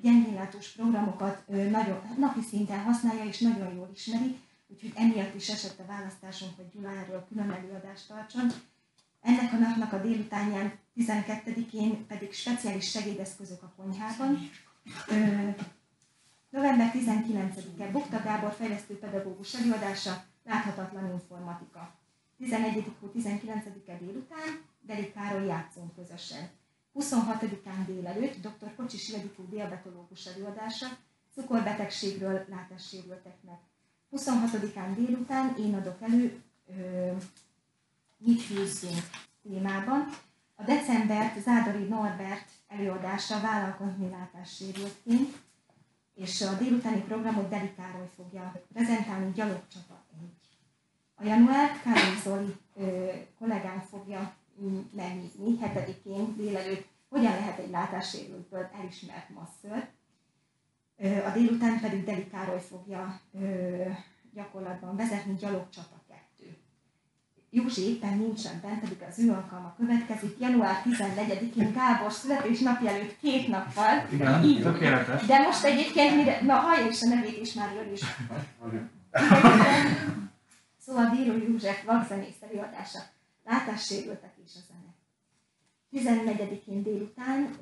gyengénlátós 0.00 0.68
programokat 0.68 1.46
nagyon, 1.46 2.00
napi 2.18 2.40
szinten 2.48 2.82
használja 2.82 3.24
és 3.24 3.38
nagyon 3.38 3.74
jól 3.74 3.90
ismeri, 3.94 4.38
úgyhogy 4.68 4.92
emiatt 4.94 5.34
is 5.34 5.48
esett 5.48 5.78
a 5.78 5.86
választásunk, 5.86 6.56
hogy 6.56 6.68
Gyula 6.72 6.90
erről 6.90 7.26
külön 7.28 7.50
előadást 7.50 8.08
tartson. 8.08 8.50
Ennek 9.20 9.52
a 9.52 9.56
napnak 9.56 9.92
a 9.92 10.00
délutánján 10.00 10.72
12-én 10.96 12.06
pedig 12.06 12.32
speciális 12.32 12.90
segédeszközök 12.90 13.62
a 13.62 13.72
konyhában. 13.76 14.50
November 16.50 16.90
19-e 16.94 17.90
Bukta 17.90 18.22
Gábor 18.22 18.52
fejlesztő 18.52 18.98
pedagógus 18.98 19.54
előadása, 19.54 20.24
láthatatlan 20.44 21.12
informatika. 21.12 21.94
11. 22.38 22.84
hó 23.00 23.10
19-e 23.16 23.96
délután 23.98 24.62
Deli 24.80 25.12
Károly 25.12 25.46
játszunk 25.46 25.94
közösen. 25.94 26.48
26-án 26.94 27.86
délelőtt 27.86 28.36
dr. 28.40 28.74
Kocsis 28.76 29.08
Ildikó 29.08 29.44
diabetológus 29.44 30.26
előadása, 30.26 30.86
cukorbetegségről 31.34 32.44
látássérülteknek. 32.48 33.60
26-án 34.12 34.92
délután 34.96 35.56
én 35.58 35.74
adok 35.74 36.02
elő 36.02 36.42
ö, 36.66 37.12
mit 38.16 38.42
fűzzünk 38.42 39.10
témában. 39.42 40.08
A 40.54 40.62
decembert 40.62 41.42
Zádori 41.42 41.84
Norbert 41.84 42.48
előadása 42.68 43.40
vállalkozni 43.40 44.10
látássérültként, 44.10 45.36
és 46.20 46.40
a 46.40 46.54
délutáni 46.54 47.00
programot 47.00 47.48
Deli 47.48 47.74
Károly 47.76 48.08
fogja 48.16 48.62
prezentálni 48.72 49.32
Gyalogcsata 49.32 50.04
1. 50.22 50.28
A 51.14 51.24
januárt 51.24 51.82
Károly 51.82 52.16
Zoli 52.24 52.56
ö, 52.76 53.10
kollégánk 53.38 53.82
fogja 53.82 54.34
mm, 54.62 54.78
megnyitni 54.92 55.58
7-én 55.62 56.36
délelőtt, 56.36 56.86
hogyan 57.08 57.32
lehet 57.32 57.58
egy 57.58 57.70
látássérültből 57.70 58.70
elismert 58.80 59.28
masször. 59.28 59.88
A 61.26 61.30
délután 61.34 61.80
pedig 61.80 62.04
Deli 62.04 62.28
Károly 62.28 62.60
fogja 62.60 63.20
ö, 63.32 63.84
gyakorlatban 64.34 64.96
vezetni 64.96 65.34
Gyalogcsata 65.34 65.88
2. 65.88 65.99
Józsi 67.52 67.82
éppen 67.82 68.16
nincsen 68.18 68.60
bent, 68.62 68.80
pedig 68.80 69.02
az 69.08 69.18
ő 69.18 69.30
alkalma 69.30 69.74
következik. 69.76 70.36
Január 70.40 70.82
14-én 70.84 71.72
Gábor 71.72 72.12
születésnapja 72.12 72.90
előtt 72.90 73.18
két 73.18 73.48
nappal. 73.48 74.06
Igen, 74.12 74.44
Így- 74.44 74.62
tökéletes. 74.62 75.26
De 75.26 75.38
most 75.38 75.64
egyébként, 75.64 76.16
mire, 76.16 76.40
na 76.42 76.54
hallja 76.54 76.86
is 76.86 77.02
a 77.02 77.06
nevét, 77.06 77.36
és 77.36 77.52
már 77.52 77.74
jön 77.74 77.92
is. 77.92 78.00
Szóval 80.78 81.10
Bíró 81.10 81.36
József 81.36 81.84
vakzenész 81.84 82.42
előadása, 82.50 82.98
látássérültek 83.44 84.32
és 84.44 84.52
a 84.54 84.60
zene. 84.68 84.88
14-én 85.92 86.82
délután 86.82 87.56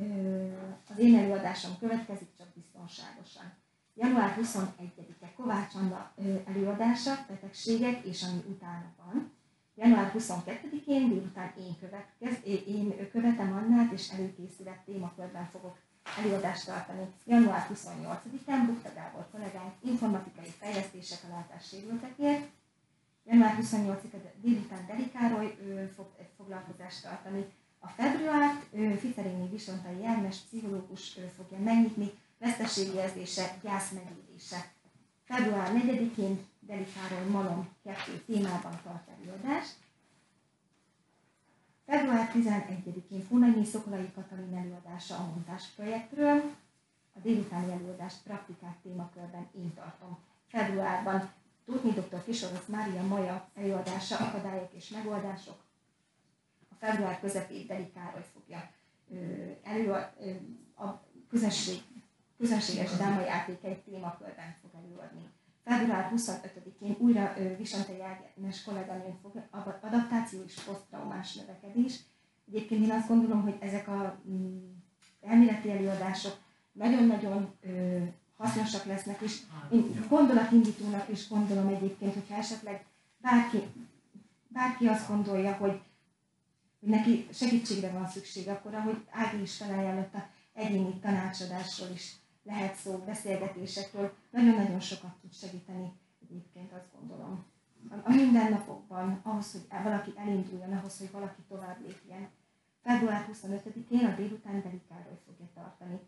az 0.89 0.99
én 0.99 1.19
előadásom 1.19 1.79
következik, 1.79 2.29
csak 2.39 2.47
biztonságosan. 2.55 3.53
Január 3.95 4.39
21-e 4.43 5.33
Kovács 5.37 5.75
Anna 5.75 6.13
előadása, 6.47 7.25
betegségek 7.29 8.05
és 8.05 8.23
ami 8.23 8.41
utána 8.49 8.95
van. 8.97 9.33
Január 9.81 10.13
22-én 10.19 11.09
délután 11.09 11.53
én, 11.59 11.77
következ, 11.81 12.37
én 12.67 13.11
követem 13.11 13.53
Annát, 13.53 13.93
és 13.93 14.11
előkészület 14.11 14.79
témakörben 14.85 15.49
fogok 15.51 15.77
előadást 16.19 16.67
tartani. 16.67 17.07
Január 17.25 17.69
28-án 17.75 18.63
Bukta 18.67 18.93
Gábor 18.95 19.27
kollégánk 19.31 19.73
informatikai 19.81 20.55
fejlesztések 20.59 21.19
a 21.25 21.35
látássérültekért. 21.35 22.49
Január 23.25 23.59
28-a 23.63 24.17
délután 24.41 24.87
Deli 24.87 25.11
Károly 25.11 25.57
ő 25.63 25.93
fog 25.97 26.07
egy 26.19 26.31
foglalkozást 26.37 27.03
tartani. 27.03 27.45
A 27.79 27.89
februárt 27.89 28.67
ő, 28.73 28.95
Ficerényi 28.95 29.49
Visontai 29.49 30.01
János 30.01 30.37
pszichológus 30.37 31.17
ő 31.17 31.33
fogja 31.37 31.59
megnyitni, 31.59 32.11
veszteségérzése, 32.39 33.57
gyász 33.63 33.91
megélése. 33.91 34.77
Február 35.29 35.73
4-én 35.75 36.47
Deli 36.61 36.87
Károly 36.95 37.29
Malom 37.31 37.69
2 37.83 38.23
témában 38.27 38.81
tart 38.83 39.09
előadást. 39.09 39.75
Február 41.87 42.31
11-én 42.35 43.23
Funanyi 43.23 43.65
Szokolai 43.65 44.13
Katalin 44.15 44.57
előadása 44.57 45.17
a 45.17 45.27
montás 45.27 45.67
projektről. 45.77 46.43
A 47.15 47.19
délutáni 47.23 47.73
előadást 47.73 48.23
praktikák 48.23 48.77
témakörben 48.83 49.49
én 49.55 49.75
tartom. 49.75 50.19
Februárban 50.47 51.31
Tudni 51.65 51.91
dr. 51.91 52.25
Kisorosz 52.25 52.67
Mária 52.67 53.03
Maja 53.03 53.49
előadása 53.55 54.17
Akadályok 54.17 54.73
és 54.73 54.89
megoldások. 54.89 55.63
A 56.71 56.75
február 56.79 57.21
közepét 57.21 57.67
Deli 57.67 57.93
Károly 57.93 58.25
fogja 58.33 58.71
elő, 59.63 60.07
ö, 60.21 60.31
a 60.85 61.05
közönség, 61.29 61.83
közönséges 62.39 62.91
drámajáték 62.91 63.65
egy 63.65 63.83
témakörben 63.83 64.57
fog 64.61 64.68
előadni. 64.85 65.31
Február 65.65 66.13
25-én 66.17 66.97
újra 66.99 67.35
ö, 67.39 67.57
Visontai 67.57 68.03
Ágnes 68.03 68.63
kolléganőn 68.63 69.19
fog 69.23 69.43
adaptáció 69.81 70.43
és 70.47 70.55
posztraumás 70.55 71.35
növekedés. 71.35 72.01
Egyébként 72.49 72.85
én 72.85 72.91
azt 72.91 73.09
gondolom, 73.09 73.43
hogy 73.43 73.57
ezek 73.61 73.89
a 73.89 74.21
mm, 74.29 74.59
elméleti 75.21 75.71
előadások 75.71 76.37
nagyon-nagyon 76.73 77.55
hasznosak 78.37 78.85
lesznek, 78.85 79.21
és 79.21 79.41
én 79.71 80.07
gondolatindítónak 80.09 81.09
is 81.09 81.29
gondolom 81.29 81.69
egyébként, 81.69 82.15
hogyha 82.15 82.35
esetleg 82.35 82.85
bárki, 83.21 83.63
bárki 84.49 84.87
azt 84.87 85.09
gondolja, 85.09 85.53
hogy, 85.53 85.81
hogy 86.81 86.89
neki 86.89 87.27
segítségre 87.33 87.91
van 87.91 88.09
szüksége, 88.09 88.53
akkor 88.53 88.75
ahogy 88.75 89.07
Ági 89.11 89.41
is 89.41 89.57
felajánlott 89.57 90.15
a 90.15 90.29
egyéni 90.53 90.99
tanácsadásról 91.01 91.89
is 91.95 92.17
lehet 92.49 92.75
szó, 92.75 93.03
beszélgetésekről, 93.07 94.13
nagyon-nagyon 94.31 94.81
sokat 94.81 95.15
tud 95.21 95.35
segíteni 95.35 95.93
egyébként 96.23 96.73
azt 96.73 96.93
gondolom. 96.99 97.45
A 98.05 98.11
mindennapokban, 98.11 99.21
ahhoz, 99.23 99.53
hogy 99.53 99.83
valaki 99.83 100.13
elinduljon, 100.17 100.73
ahhoz, 100.73 100.99
hogy 100.99 101.11
valaki 101.11 101.43
tovább 101.49 101.81
lépjen. 101.87 102.29
Február 102.83 103.29
25-én 103.33 104.05
a 104.05 104.15
délután 104.15 104.63
Beli 104.63 104.83
Károly 104.89 105.19
fogja 105.27 105.47
tartani. 105.55 105.99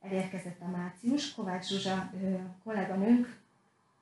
Elérkezett 0.00 0.60
a 0.60 0.68
március, 0.68 1.34
Kovács 1.34 1.66
Zsuzsa 1.66 2.10
kolléganőnk 2.64 3.38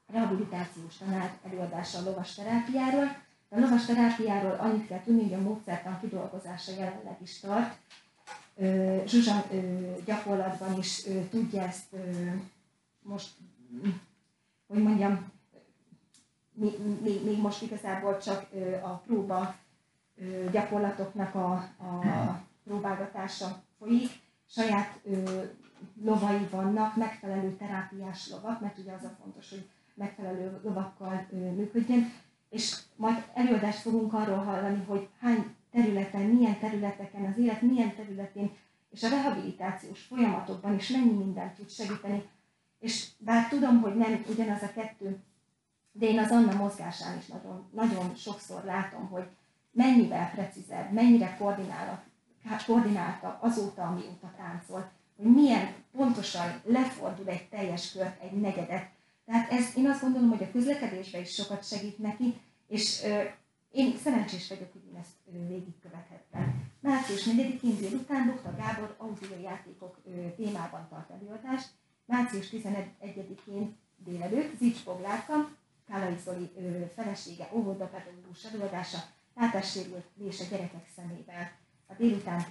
rehabilitációs 0.07 0.97
tanár 0.97 1.39
előadása 1.45 1.99
a 1.99 2.03
lovas 2.03 2.35
terápiáról. 2.35 3.27
A 3.49 3.59
lovas 3.59 3.85
terápiáról 3.85 4.53
annyit 4.53 4.87
kell 4.87 5.03
tudni, 5.03 5.23
hogy 5.23 5.33
a 5.33 5.41
módszertan 5.41 6.01
kidolgozása 6.01 6.73
jelenleg 6.73 7.17
is 7.23 7.41
tart. 7.41 7.79
Zsuzsa 9.07 9.45
gyakorlatban 10.05 10.79
is 10.79 11.07
tudja 11.31 11.63
ezt 11.63 11.95
most, 13.03 13.31
hogy 14.67 14.83
mondjam, 14.83 15.31
még, 17.03 17.25
még 17.25 17.39
most 17.41 17.63
igazából 17.63 18.19
csak 18.19 18.47
a 18.83 18.89
próba 18.89 19.55
gyakorlatoknak 20.51 21.35
a, 21.35 21.53
a 21.79 22.43
próbálgatása 22.65 23.63
folyik. 23.79 24.11
Saját 24.47 25.01
lovai 26.03 26.47
vannak, 26.51 26.97
megfelelő 26.97 27.57
terápiás 27.57 28.31
lovak, 28.31 28.61
mert 28.61 28.79
ugye 28.79 28.93
az 28.93 29.05
a 29.05 29.17
fontos, 29.23 29.51
hogy 29.51 29.69
megfelelő 29.95 30.61
lovakkal 30.63 31.27
működjön, 31.31 32.13
és 32.49 32.79
majd 32.97 33.25
előadást 33.35 33.79
fogunk 33.79 34.13
arról 34.13 34.37
hallani, 34.37 34.85
hogy 34.87 35.09
hány 35.21 35.57
területen, 35.71 36.23
milyen 36.23 36.59
területeken, 36.59 37.25
az 37.25 37.39
élet 37.39 37.63
milyen 37.63 37.95
területén, 37.95 38.51
és 38.91 39.03
a 39.03 39.09
rehabilitációs 39.09 40.01
folyamatokban 40.01 40.75
is 40.75 40.89
mennyi 40.89 41.13
mindent 41.13 41.55
tud 41.55 41.71
segíteni. 41.71 42.23
És 42.79 43.09
bár 43.19 43.49
tudom, 43.49 43.81
hogy 43.81 43.97
nem 43.97 44.25
ugyanaz 44.29 44.63
a 44.63 44.73
kettő, 44.73 45.19
de 45.93 46.07
én 46.07 46.19
az 46.19 46.31
Anna 46.31 46.55
mozgásán 46.55 47.19
is 47.19 47.27
nagyon, 47.27 47.69
nagyon 47.73 48.15
sokszor 48.15 48.65
látom, 48.65 49.09
hogy 49.09 49.25
mennyivel 49.71 50.31
precízebb, 50.31 50.93
mennyire 50.93 51.37
koordináltabb 52.67 53.37
azóta, 53.41 53.83
amióta 53.83 54.35
táncol, 54.37 54.91
hogy 55.17 55.27
milyen 55.27 55.75
pontosan 55.93 56.61
lefordul 56.65 57.29
egy 57.29 57.49
teljes 57.49 57.93
kört, 57.93 58.23
egy 58.23 58.33
negyedet. 58.33 58.89
Tehát 59.27 59.51
ez, 59.51 59.77
én 59.77 59.89
azt 59.89 60.01
gondolom, 60.01 60.29
hogy 60.29 60.43
a 60.43 60.51
közlekedésben 60.51 61.21
is 61.21 61.35
sokat 61.35 61.69
segít 61.69 61.99
neki, 61.99 62.35
és 62.69 63.03
én 63.71 63.97
szerencsés 63.97 64.49
vagyok, 64.49 64.73
hogy 64.73 64.87
én 64.93 64.99
ezt 65.01 65.47
végigkövethettem. 65.49 66.71
Március 66.81 67.25
4-én 67.25 67.77
délután 67.77 68.27
Dr. 68.27 68.57
Gábor 68.57 68.95
audiojátékok 68.99 69.97
témában 70.37 70.89
tart 70.89 71.11
előadást, 71.11 71.69
március 72.05 72.49
11-én 72.53 73.77
délelőtt 73.97 74.59
Zics 74.59 74.85
Boglárka, 74.85 75.51
Kálai 75.89 76.17
Zoli 76.25 76.51
felesége, 76.95 77.49
óvodapedagógus 77.53 78.45
előadása, 78.45 78.99
látássérülés 79.35 80.41
a 80.41 80.45
gyerekek 80.51 80.89
szemével. 80.97 81.51
A 81.87 81.95
délután 81.95 82.45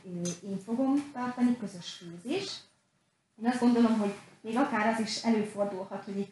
én 0.43 0.59
fogom 0.59 1.11
tartani, 1.13 1.57
közös 1.57 1.91
főzés. 1.93 2.59
Én 3.41 3.47
azt 3.49 3.59
gondolom, 3.59 3.97
hogy 3.97 4.13
még 4.41 4.57
akár 4.57 4.93
az 4.93 4.99
is 4.99 5.23
előfordulhat, 5.23 6.03
hogy 6.03 6.31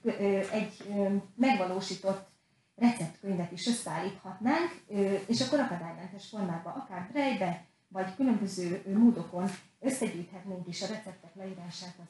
egy 0.51 0.93
megvalósított 1.35 2.27
receptkönyvet 2.75 3.51
is 3.51 3.67
összeállíthatnánk, 3.67 4.83
és 5.27 5.41
akkor 5.41 5.59
akadálymentes 5.59 6.27
formában, 6.27 6.73
akár 6.73 7.09
brejbe, 7.11 7.65
vagy 7.87 8.15
különböző 8.15 8.83
módokon 8.97 9.49
összegyűjthetnénk 9.79 10.67
is 10.67 10.81
a 10.81 10.87
receptek 10.87 11.35
leírását, 11.35 11.95
azt, 11.99 12.09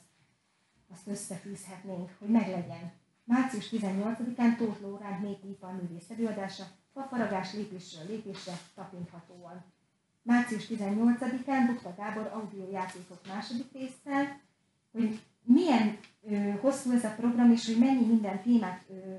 azt 0.92 1.08
összefűzhetnénk, 1.08 2.10
hogy 2.20 2.28
meglegyen. 2.30 2.92
Március 3.24 3.70
18-án 3.72 4.58
Tóth 4.58 4.82
Lórán 4.82 5.22
népipar 5.22 5.74
művész 5.74 6.10
előadása, 6.10 6.64
fafaragás 6.94 7.54
lépésről 7.54 8.08
lépésre 8.08 8.54
tapinthatóan. 8.76 9.64
Március 10.22 10.68
18-án 10.70 11.64
Bukta 11.68 11.94
Gábor 11.98 12.32
audiojátékok 12.34 13.28
második 13.28 13.72
résszel, 13.72 14.40
hogy 14.92 15.20
milyen 15.42 15.98
ö, 16.30 16.50
hosszú 16.50 16.92
ez 16.92 17.04
a 17.04 17.14
program, 17.18 17.52
és 17.52 17.66
hogy 17.66 17.78
mennyi 17.78 18.06
minden 18.06 18.42
témát 18.42 18.82
ö, 18.90 19.16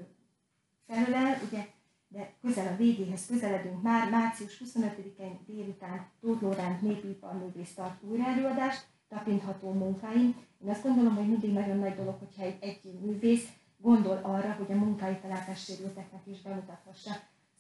felölel, 0.87 1.39
ugye, 1.49 1.67
de 2.09 2.33
közel 2.41 2.73
a 2.73 2.77
végéhez 2.77 3.27
közeledünk 3.27 3.83
már, 3.83 4.11
március 4.11 4.63
25-én 4.65 5.39
délután 5.47 6.07
Tóth 6.21 6.43
Lóránt 6.43 6.83
népiparművész 6.83 7.75
tart 7.75 8.03
újraelőadást, 8.03 8.87
tapintható 9.09 9.73
munkáim. 9.73 10.37
Én 10.65 10.71
azt 10.71 10.83
gondolom, 10.83 11.15
hogy 11.17 11.29
mindig 11.29 11.53
nagyon 11.53 11.79
nagy 11.79 11.95
dolog, 11.95 12.19
hogyha 12.19 12.43
egy, 12.43 12.57
egy 12.61 13.01
művész 13.01 13.49
gondol 13.79 14.21
arra, 14.23 14.53
hogy 14.53 14.73
a 14.73 14.79
munkáit 14.79 15.25
a 15.25 15.29
látássérülteknek 15.29 16.27
is 16.27 16.43
bemutathassa. 16.43 17.11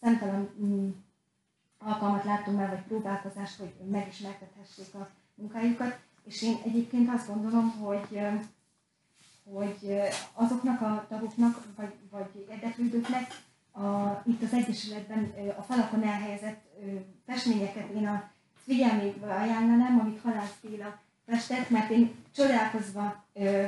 Számtalan 0.00 0.50
mm, 0.62 0.90
alkalmat 1.78 2.24
láttunk 2.24 2.56
már, 2.56 2.68
vagy 2.68 2.82
próbálkozást, 2.82 3.58
hogy 3.58 3.74
megismertethessék 3.90 4.94
a 4.94 5.10
munkájukat, 5.34 5.98
és 6.24 6.42
én 6.42 6.56
egyébként 6.64 7.10
azt 7.14 7.28
gondolom, 7.28 7.70
hogy 7.70 8.20
hogy 9.52 10.00
azoknak 10.32 10.80
a 10.80 11.06
tagoknak, 11.08 11.62
vagy, 11.76 11.94
vagy 12.10 12.46
érdeklődőknek 12.50 13.34
a, 13.72 14.22
itt 14.24 14.42
az 14.42 14.52
Egyesületben 14.52 15.32
a 15.58 15.62
falakon 15.62 16.02
elhelyezett 16.02 16.64
festményeket 17.26 17.88
én 17.90 18.06
a 18.06 18.30
figyelmébe 18.64 19.34
ajánlanám, 19.34 19.98
amit 19.98 20.20
Halász 20.20 20.58
Béla 20.62 20.98
festett, 21.26 21.70
mert 21.70 21.90
én 21.90 22.14
csodálkozva 22.34 23.24
ö, 23.32 23.64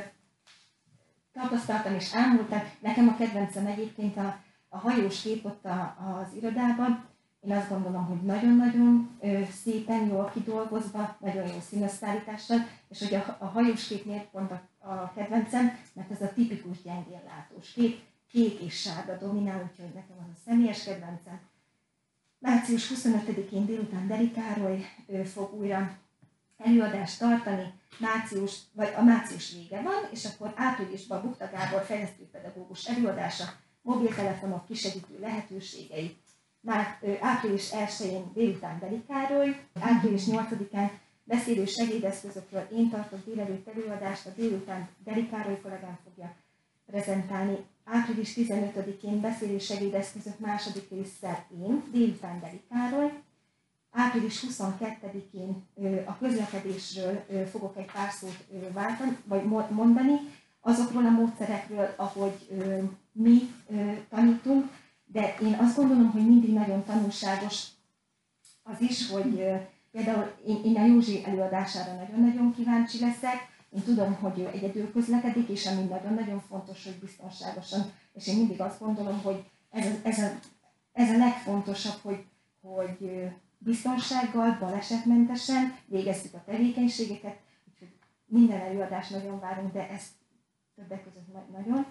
tapasztaltam 1.33 1.93
és 1.93 2.15
ámultam. 2.15 2.59
Nekem 2.79 3.07
a 3.07 3.15
kedvencem 3.15 3.65
egyébként 3.65 4.17
a, 4.17 4.39
a 4.69 4.77
hajós 4.77 5.21
kép 5.21 5.45
ott 5.45 5.65
a, 5.65 5.95
az 6.19 6.33
irodában. 6.35 7.07
Én 7.41 7.51
azt 7.55 7.69
gondolom, 7.69 8.05
hogy 8.05 8.21
nagyon-nagyon 8.21 9.17
ö, 9.21 9.41
szépen, 9.63 10.07
jól 10.07 10.31
kidolgozva, 10.33 11.17
nagyon 11.19 11.47
jó 11.47 11.59
színesszállítással, 11.69 12.67
és 12.89 12.99
hogy 12.99 13.15
a, 13.15 13.37
a 13.39 13.45
hajós 13.45 13.87
kép 13.87 14.05
miért 14.05 14.29
pont 14.29 14.51
a, 14.51 14.61
a 14.79 15.13
kedvencem, 15.13 15.77
mert 15.93 16.11
ez 16.11 16.21
a 16.21 16.33
tipikus 16.33 16.81
gyengén 16.81 17.21
látós 17.25 17.71
kép, 17.71 17.99
kék 18.31 18.59
és 18.59 18.79
sárga 18.79 19.17
dominál, 19.17 19.69
úgyhogy 19.71 19.93
nekem 19.93 20.17
az 20.19 20.35
a 20.35 20.39
személyes 20.45 20.83
kedvencem. 20.83 21.39
Március 22.39 22.91
25-én 22.95 23.65
délután 23.65 24.07
Deri 24.07 24.31
Károly 24.31 24.85
fog 25.25 25.53
újra 25.53 25.97
előadást 26.57 27.19
tartani, 27.19 27.73
március, 27.99 28.57
vagy 28.73 28.93
a 28.97 29.01
március 29.01 29.51
vége 29.51 29.81
van, 29.81 30.07
és 30.11 30.25
akkor 30.25 30.53
áprilisban 30.55 31.21
Bukta 31.21 31.49
Gábor 31.51 31.81
fejlesztőpedagógus 31.81 32.85
előadása, 32.85 33.45
mobiltelefonok 33.81 34.65
kisegítő 34.65 35.19
lehetőségei, 35.19 36.17
már 36.61 36.99
április 37.21 37.69
1-én 37.71 38.31
délután 38.33 38.79
Beli 38.79 39.03
Károly, 39.07 39.65
április 39.79 40.23
8-án 40.25 40.89
beszélő 41.29 41.65
segédeszközökről 41.65 42.67
én 42.71 42.89
tartok 42.89 43.25
délelőtt 43.25 43.67
előadást, 43.67 44.25
a 44.25 44.29
délután 44.35 44.87
Beli 45.03 45.29
Károly 45.29 45.59
kollégám 45.61 45.97
fogja 46.03 46.35
prezentálni. 46.85 47.57
Április 47.83 48.33
15-én 48.35 49.21
beszélő 49.21 49.57
segédeszközök 49.57 50.39
második 50.39 50.89
résszel 50.89 51.45
én, 51.63 51.83
délután 51.91 52.39
Beli 52.39 52.61
Károly, 52.69 53.11
április 53.91 54.45
22-én 54.47 55.63
a 56.05 56.17
közlekedésről 56.17 57.25
fogok 57.51 57.77
egy 57.77 57.91
pár 57.91 58.11
szót 58.11 58.45
váltani, 58.73 59.17
vagy 59.25 59.43
mondani, 59.69 60.15
azokról 60.61 61.05
a 61.05 61.09
módszerekről, 61.09 61.93
ahogy 61.97 62.47
mi 63.11 63.39
tanítunk, 64.09 64.71
de 65.05 65.35
én 65.41 65.53
azt 65.53 65.75
gondolom, 65.75 66.11
hogy 66.11 66.27
mindig 66.27 66.53
nagyon 66.53 66.83
tanulságos 66.83 67.67
az 68.63 68.81
is, 68.81 69.09
hogy 69.09 69.43
például 69.91 70.31
én, 70.45 70.63
én 70.63 70.77
a 70.77 70.85
Józsi 70.85 71.23
előadására 71.25 71.93
nagyon-nagyon 71.93 72.53
kíváncsi 72.53 72.99
leszek, 72.99 73.57
én 73.69 73.83
tudom, 73.83 74.13
hogy 74.13 74.39
ő 74.39 74.47
egyedül 74.47 74.91
közlekedik, 74.91 75.49
és 75.49 75.65
ami 75.65 75.81
nagyon-nagyon 75.81 76.39
fontos, 76.39 76.83
hogy 76.83 76.99
biztonságosan, 76.99 77.91
és 78.13 78.27
én 78.27 78.37
mindig 78.37 78.61
azt 78.61 78.79
gondolom, 78.79 79.21
hogy 79.21 79.43
ez 79.69 79.85
a, 79.85 79.89
ez 80.03 80.19
a, 80.19 80.39
ez 80.93 81.09
a 81.09 81.17
legfontosabb, 81.17 81.99
hogy, 82.01 82.25
hogy 82.61 83.29
biztonsággal, 83.57 84.57
balesetmentesen 84.59 85.75
végezzük 85.85 86.33
a 86.33 86.43
tevékenységeket, 86.45 87.37
úgyhogy 87.71 87.93
minden 88.25 88.59
előadást 88.59 89.11
nagyon 89.11 89.39
várunk, 89.39 89.73
de 89.73 89.89
ezt 89.89 90.11
többek 90.75 91.03
között 91.03 91.51
nagyon. 91.51 91.85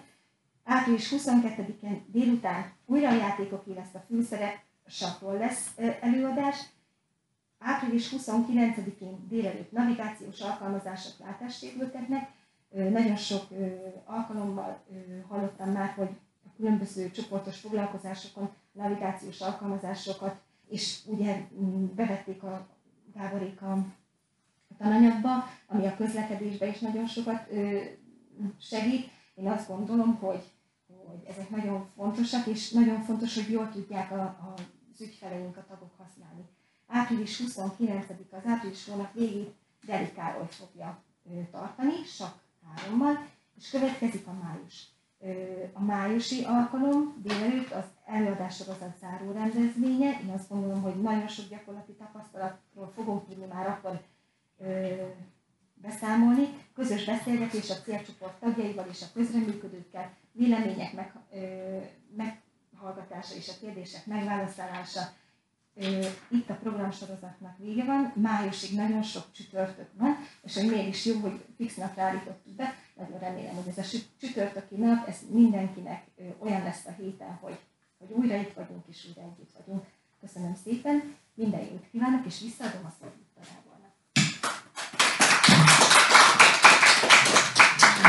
Április 0.63 1.13
22-én 1.17 2.05
délután 2.07 2.73
újra 2.85 3.09
a 3.09 3.15
játékoké 3.15 3.73
lesz 3.73 3.93
a 3.93 4.03
főszerep, 4.07 4.55
sakról 4.85 5.37
lesz 5.37 5.77
előadás. 6.01 6.65
Április 7.59 8.13
29-én 8.17 9.27
délelőtt 9.27 9.71
navigációs 9.71 10.39
alkalmazások 10.41 11.13
látássérülteknek. 11.19 12.31
Ö, 12.71 12.89
Nagyon 12.89 13.15
sok 13.15 13.43
alkalommal 14.05 14.83
hallottam 15.27 15.71
már, 15.71 15.89
hogy 15.89 16.09
a 16.45 16.55
különböző 16.55 17.11
csoportos 17.11 17.59
foglalkozásokon 17.59 18.49
navigációs 18.71 19.41
alkalmazásokat, 19.41 20.41
és 20.67 20.99
ugye 21.05 21.47
mm, 21.61 21.85
bevették 21.95 22.43
a 22.43 22.67
Gáborék 23.13 23.61
a 23.61 23.85
tananyagba, 24.77 25.29
ami 25.67 25.85
a 25.85 25.95
közlekedésbe 25.95 26.67
is 26.67 26.79
nagyon 26.79 27.07
sokat 27.07 27.49
segít. 28.59 29.09
Én 29.35 29.49
azt 29.49 29.67
gondolom, 29.67 30.15
hogy, 30.15 30.43
hogy 30.87 31.23
ezek 31.27 31.49
nagyon 31.49 31.89
fontosak, 31.95 32.47
és 32.47 32.71
nagyon 32.71 33.01
fontos, 33.01 33.35
hogy 33.35 33.51
jól 33.51 33.69
tudják 33.69 34.11
a, 34.11 34.21
a, 34.21 34.53
az 34.93 35.01
ügyfeleink, 35.01 35.57
a 35.57 35.65
tagok 35.67 35.91
használni. 35.97 36.43
Április 36.91 37.41
29-a, 37.47 38.35
az 38.35 38.45
április 38.45 38.85
hónap 38.85 39.13
végét 39.13 39.53
Deli 39.85 40.11
Károly 40.11 40.47
fogja 40.49 41.03
tartani, 41.51 42.03
sak 42.05 42.39
hárommal, 42.75 43.27
és 43.57 43.69
következik 43.69 44.27
a 44.27 44.33
május. 44.43 44.87
A 45.73 45.81
májusi 45.83 46.43
alkalom 46.43 47.15
délelőtt 47.21 47.71
az 47.71 47.83
előadássorozat 48.05 48.97
záró 48.99 49.31
rendezvénye. 49.31 50.19
Én 50.23 50.29
azt 50.29 50.49
gondolom, 50.49 50.81
hogy 50.81 51.01
nagyon 51.01 51.27
sok 51.27 51.49
gyakorlati 51.49 51.91
tapasztalatról 51.91 52.91
fogunk 52.95 53.27
tudni 53.27 53.45
már 53.45 53.67
akkor 53.67 54.01
beszámolni. 55.73 56.47
Közös 56.73 57.05
beszélgetés 57.05 57.69
a 57.69 57.81
célcsoport 57.81 58.39
tagjaival 58.39 58.87
és 58.89 59.01
a 59.01 59.11
közreműködőkkel, 59.13 60.13
vélemények 60.31 60.93
meg, 60.93 61.13
meghallgatása 62.15 63.35
és 63.35 63.49
a 63.49 63.59
kérdések 63.59 64.05
megválaszolása. 64.05 65.01
Itt 66.29 66.49
a 66.49 66.53
programsorozatnak 66.53 67.57
vége 67.57 67.85
van, 67.85 68.13
májusig 68.15 68.75
nagyon 68.75 69.03
sok 69.03 69.23
csütörtök 69.31 69.89
van, 69.97 70.17
és 70.43 70.53
hogy 70.53 70.69
miért 70.69 70.87
is 70.87 71.05
jó, 71.05 71.19
hogy 71.19 71.45
fix 71.57 71.75
napra 71.75 72.01
állítottuk 72.03 72.55
be, 72.55 72.75
nagyon 72.95 73.19
remélem, 73.19 73.55
hogy 73.55 73.67
ez 73.67 73.77
a 73.77 73.83
sü- 73.83 74.07
csütörtöki 74.19 74.75
nap, 74.75 75.07
ez 75.07 75.17
mindenkinek 75.29 76.03
olyan 76.39 76.63
lesz 76.63 76.85
a 76.85 76.91
héten, 76.91 77.37
hogy, 77.41 77.57
hogy 77.97 78.11
újra 78.11 78.35
itt 78.35 78.53
vagyunk 78.53 78.83
és 78.87 79.05
újra 79.07 79.21
együtt 79.21 79.51
vagyunk. 79.57 79.85
Köszönöm 80.21 80.55
szépen, 80.63 81.15
minden 81.33 81.61
jót 81.61 81.85
kívánok, 81.91 82.25
és 82.25 82.41
visszaadom 82.41 82.85
a 82.85 82.93
szót. 82.99 83.13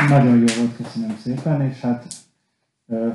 Nagyon 0.09 0.39
jó 0.39 0.55
volt, 0.57 0.77
köszönöm 0.77 1.16
szépen, 1.16 1.62
és 1.62 1.81
hát 1.81 2.07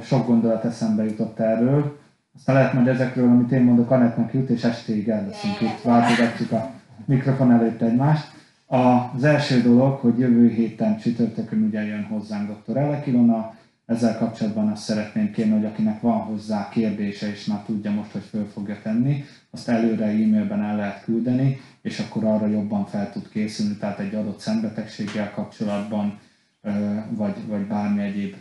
sok 0.04 0.28
gondolat 0.28 0.64
eszembe 0.64 1.04
jutott 1.04 1.40
erről. 1.40 2.00
Aztán 2.36 2.56
lehet 2.56 2.74
majd 2.74 2.88
ezekről, 2.88 3.28
amit 3.28 3.52
én 3.52 3.62
mondok, 3.62 3.92
Anettnek 3.92 4.34
jut, 4.34 4.50
és 4.50 4.64
estéig 4.64 5.10
el 5.10 5.30
itt, 5.62 5.82
váltogatjuk 5.82 6.52
a 6.52 6.72
mikrofon 7.06 7.52
előtt 7.52 7.82
egymást. 7.82 8.28
Az 8.68 9.24
első 9.24 9.62
dolog, 9.62 10.00
hogy 10.00 10.20
jövő 10.20 10.50
héten 10.50 10.98
csütörtökön 10.98 11.64
ugye 11.64 11.86
jön 11.86 12.04
hozzánk 12.04 12.50
dr. 12.50 12.78
Elek 12.78 13.08
Ilona, 13.08 13.54
ezzel 13.86 14.18
kapcsolatban 14.18 14.68
azt 14.68 14.84
szeretném 14.84 15.32
kérni, 15.32 15.52
hogy 15.52 15.66
akinek 15.66 16.02
van 16.02 16.18
hozzá 16.18 16.70
kérdése, 16.70 17.30
és 17.30 17.46
már 17.46 17.62
tudja 17.66 17.92
most, 17.92 18.12
hogy 18.12 18.24
föl 18.30 18.46
fogja 18.54 18.78
tenni, 18.84 19.24
azt 19.52 19.70
előre 19.70 20.06
e-mailben 20.06 20.62
el 20.62 20.76
lehet 20.76 21.04
küldeni, 21.04 21.60
és 21.82 22.00
akkor 22.00 22.24
arra 22.24 22.48
jobban 22.48 22.86
fel 22.86 23.12
tud 23.12 23.30
készülni, 23.30 23.76
tehát 23.76 24.00
egy 24.00 24.16
adott 24.16 24.40
szembetegséggel 24.40 25.32
kapcsolatban, 25.32 26.20
vagy, 27.10 27.48
vagy 27.48 27.62
bármi 27.62 28.02
egyéb 28.02 28.36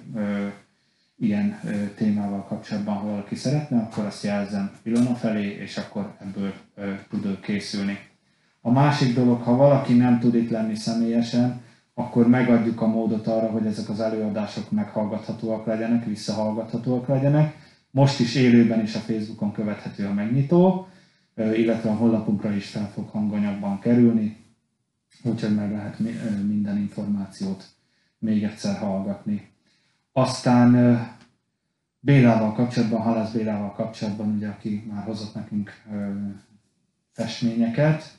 ilyen 1.19 1.61
témával 1.97 2.45
kapcsolatban, 2.45 2.95
ha 2.95 3.07
valaki 3.07 3.35
szeretne, 3.35 3.79
akkor 3.79 4.05
azt 4.05 4.25
jelzem 4.25 4.71
Ilona 4.83 5.15
felé, 5.15 5.47
és 5.47 5.77
akkor 5.77 6.17
ebből 6.21 6.53
tud 7.11 7.25
ő 7.25 7.41
készülni. 7.41 7.99
A 8.61 8.71
másik 8.71 9.15
dolog, 9.15 9.43
ha 9.43 9.57
valaki 9.57 9.95
nem 9.95 10.19
tud 10.19 10.35
itt 10.35 10.51
lenni 10.51 10.75
személyesen, 10.75 11.63
akkor 11.95 12.29
megadjuk 12.29 12.81
a 12.81 12.87
módot 12.87 13.27
arra, 13.27 13.51
hogy 13.51 13.67
ezek 13.67 13.89
az 13.89 14.01
előadások 14.01 14.71
meghallgathatóak 14.71 15.67
legyenek, 15.67 16.05
visszahallgathatóak 16.05 17.07
legyenek. 17.07 17.57
Most 17.91 18.21
is 18.21 18.35
élőben 18.35 18.83
is 18.83 18.95
a 18.95 18.99
Facebookon 18.99 19.53
követhető 19.53 20.07
a 20.07 20.13
megnyitó, 20.13 20.89
illetve 21.37 21.91
a 21.91 21.95
honlapunkra 21.95 22.53
is 22.53 22.69
fel 22.69 22.91
fog 22.95 23.09
hanganyagban 23.09 23.79
kerülni, 23.81 24.37
úgyhogy 25.23 25.55
meg 25.55 25.71
lehet 25.71 25.99
minden 26.47 26.79
információt 26.79 27.65
még 28.19 28.43
egyszer 28.43 28.79
hallgatni. 28.79 29.53
Aztán 30.17 31.01
Bélával 32.01 32.53
kapcsolatban, 32.53 33.01
Halász 33.01 33.33
Bélával 33.33 33.73
kapcsolatban, 33.73 34.35
ugye, 34.35 34.49
aki 34.49 34.85
már 34.93 35.05
hozott 35.05 35.35
nekünk 35.35 35.83
festményeket, 37.13 38.19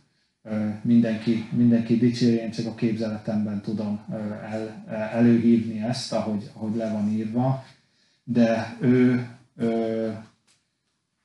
mindenki, 0.82 1.50
mindenki 1.52 1.98
dicséri, 1.98 2.36
én 2.36 2.52
csak 2.52 2.66
a 2.66 2.76
képzeletemben 2.76 3.62
tudom 3.62 4.06
el, 4.50 4.86
előhívni 5.12 5.82
ezt, 5.82 6.14
ahogy, 6.14 6.50
ahogy 6.54 6.76
le 6.76 6.92
van 6.92 7.12
írva, 7.12 7.66
de 8.24 8.78
ő 8.80 9.28
ö, 9.56 10.12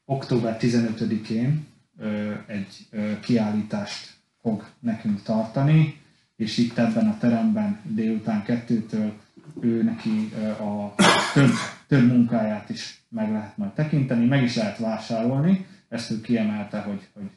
október 0.05 0.57
15-én 0.61 1.66
ö, 1.99 2.33
egy 2.47 2.87
ö, 2.91 3.21
kiállítást 3.21 4.14
fog 4.41 4.66
nekünk 4.81 5.23
tartani, 5.23 6.01
és 6.37 6.57
itt 6.57 6.79
ebben 6.79 7.09
a 7.09 7.18
teremben 7.18 7.81
délután 7.85 8.43
kettőtől 8.43 9.12
ő 9.61 9.83
neki 9.83 10.33
a 10.61 10.95
több, 11.35 11.51
több 11.87 12.07
munkáját 12.07 12.69
is 12.69 13.05
meg 13.09 13.31
lehet 13.31 13.57
majd 13.57 13.71
tekinteni, 13.71 14.27
meg 14.27 14.43
is 14.43 14.57
lehet 14.57 14.79
vásárolni, 14.79 15.67
ezt 15.89 16.11
ő 16.11 16.21
kiemelte, 16.21 16.81
hogy, 16.81 17.09
hogy 17.15 17.31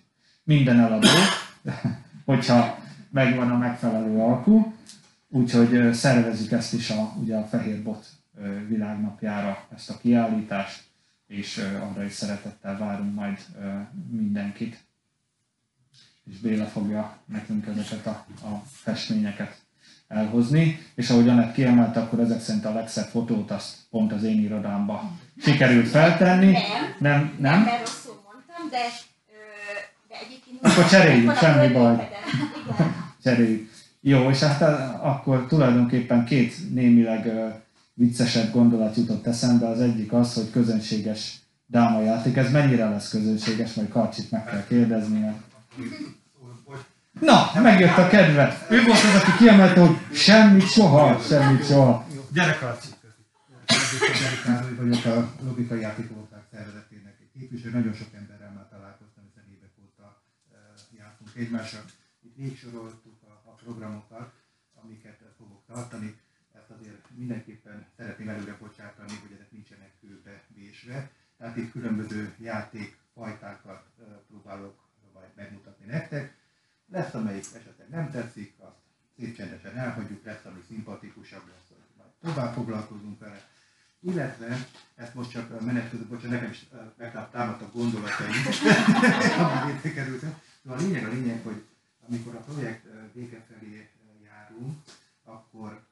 minden 0.44 0.80
eladó, 0.80 1.08
hogyha 2.26 2.78
megvan 3.10 3.52
a 3.52 3.58
megfelelő 3.58 4.20
alkú, 4.20 4.74
úgyhogy 5.30 5.94
szervezik 5.94 6.52
ezt 6.52 6.74
is 6.74 6.90
a, 6.90 7.14
ugye 7.22 7.36
a 7.36 7.46
Fehér 7.46 7.84
Bot 7.84 8.06
világnapjára 8.68 9.68
ezt 9.76 9.90
a 9.90 9.98
kiállítást, 9.98 10.84
és 11.28 11.58
arra 11.82 12.04
is 12.04 12.12
szeretettel 12.12 12.78
várunk 12.78 13.16
majd 13.16 13.38
mindenkit. 14.10 14.84
És 16.24 16.40
Béla 16.40 16.66
fogja 16.66 17.18
nekünk 17.26 17.68
ezeket 17.68 18.06
a, 18.06 18.26
a 18.48 18.64
festményeket 18.66 19.63
elhozni, 20.14 20.80
és 20.96 21.10
ahogy 21.10 21.30
Anett 21.30 21.54
kiemelte, 21.54 22.00
akkor 22.00 22.20
ezek 22.20 22.42
szerint 22.42 22.66
a 22.66 22.74
legszebb 22.74 23.08
fotót 23.08 23.52
azt 23.52 23.76
pont 23.90 24.12
az 24.12 24.24
én 24.24 24.40
irodámba 24.40 25.12
sikerült 25.42 25.88
feltenni. 25.88 26.52
Nem, 26.52 26.62
Nem, 27.00 27.36
nem? 27.40 27.62
mert 27.62 27.80
rosszul 27.80 28.22
mondtam, 28.24 28.70
de, 28.70 28.78
de 30.08 30.16
egyébként... 30.26 30.60
Akkor 30.62 30.90
cseréljük, 30.90 31.38
semmi 31.38 31.74
baj. 31.74 32.10
Cseréljük. 33.24 33.72
Jó, 34.02 34.30
és 34.30 34.40
hát 34.40 34.62
akkor 35.02 35.46
tulajdonképpen 35.48 36.26
két 36.26 36.74
némileg 36.74 37.32
viccesebb 37.94 38.52
gondolat 38.52 38.96
jutott 38.96 39.28
eszembe. 39.28 39.68
Az 39.68 39.82
egyik 39.82 40.14
az, 40.14 40.34
hogy 40.34 40.50
közönséges 40.52 41.40
dámajáték. 41.66 42.36
Ez 42.36 42.52
mennyire 42.52 42.90
lesz 42.90 43.10
közönséges, 43.10 43.74
majd 43.74 43.90
Karcsit 43.90 44.32
meg 44.32 44.46
kell 44.46 44.66
kérdezni. 44.68 45.20
Mert... 45.20 45.38
Na, 47.24 47.62
megjött 47.62 47.98
a 47.98 48.08
kedve. 48.08 48.66
Ő 48.70 48.84
volt 48.84 49.04
az, 49.04 49.16
aki 49.22 49.32
kiemelte, 49.38 49.80
hogy 49.80 49.98
semmit 50.14 50.72
soha, 50.72 51.20
semmit 51.20 51.66
soha. 51.66 52.08
Gyere 52.34 52.58
Karcsi! 52.58 52.88
Gyere 54.20 54.42
Károly 54.46 54.76
vagyok 54.76 55.06
a 55.06 55.44
Logikai 55.44 55.80
Játékoloták 55.80 56.44
szervezetének 56.52 57.16
egy 57.22 57.32
képviselő. 57.40 57.72
Nagyon 57.74 57.94
sok 57.94 58.14
emberrel 58.14 58.52
már 58.52 58.68
találkoztam, 58.70 59.24
hiszen 59.28 59.44
évek 59.56 59.74
óta 59.84 60.24
eh, 60.52 60.60
jártunk 60.98 61.30
egymással. 61.36 61.84
Itt 62.26 62.36
végsoroltuk 62.36 63.18
a, 63.32 63.50
a 63.50 63.54
programokat, 63.64 64.34
amiket 64.82 65.20
fogok 65.38 65.64
tartani. 65.68 66.20
Ezt 66.54 66.72
azért 66.80 67.04
mindenképpen 67.16 67.86
szeretném 67.98 68.30
előre 68.30 68.58
bocsátani, 68.60 69.14
hogy 69.22 69.32
ezek 69.34 69.52
nincsenek 69.52 69.92
kőbe 70.02 70.44
vésve. 70.56 71.12
Tehát 71.38 71.58
itt 71.58 71.72
különböző 71.72 72.34
játékfajtákat 72.40 73.84
eh, 74.00 74.06
próbálok 74.28 74.76
majd 75.14 75.30
megmutatni 75.36 75.86
nektek. 75.86 76.42
Lesz, 76.94 77.14
amelyik 77.14 77.46
esetleg 77.56 77.90
nem 77.90 78.12
tetszik, 78.12 78.54
azt 78.58 78.76
szép 79.18 79.36
csendesen 79.36 79.78
elhagyjuk, 79.78 80.24
lesz, 80.24 80.46
ami 80.46 80.60
szimpatikusabb 80.68 81.48
lesz, 81.48 81.68
hogy 81.68 81.78
majd 81.98 82.10
tovább 82.22 82.54
foglalkozunk 82.54 83.20
vele. 83.20 83.50
Illetve, 84.00 84.68
ezt 84.96 85.14
most 85.14 85.32
csak 85.32 85.52
a 85.52 85.64
menet 85.64 85.90
között, 85.90 86.08
bocsánat, 86.08 86.32
nekem 86.32 86.50
is 86.50 86.66
meg 86.98 87.30
támadtak 87.32 87.74
gondolataim, 87.74 88.32
amit 89.38 89.76
értékelültem. 89.76 90.40
De 90.62 90.72
a 90.72 90.76
lényeg 90.76 91.06
a 91.06 91.10
lényeg, 91.10 91.44
hogy 91.44 91.66
amikor 92.08 92.36
a 92.36 92.40
projekt 92.40 92.86
vége 93.14 93.46
felé 93.50 93.90
járunk, 94.24 94.78
akkor 95.24 95.86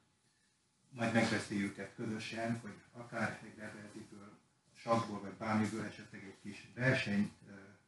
majd 0.90 1.14
megbeszéljük 1.14 1.78
ezt 1.78 1.96
közösen, 1.96 2.60
hogy 2.60 2.76
akár 2.92 3.40
egy 3.44 3.58
levelziből, 3.58 4.38
sakból 4.74 5.22
vagy 5.22 5.34
bármiből 5.34 5.86
esetleg 5.86 6.24
egy 6.24 6.38
kis 6.42 6.72
versenyt, 6.76 7.32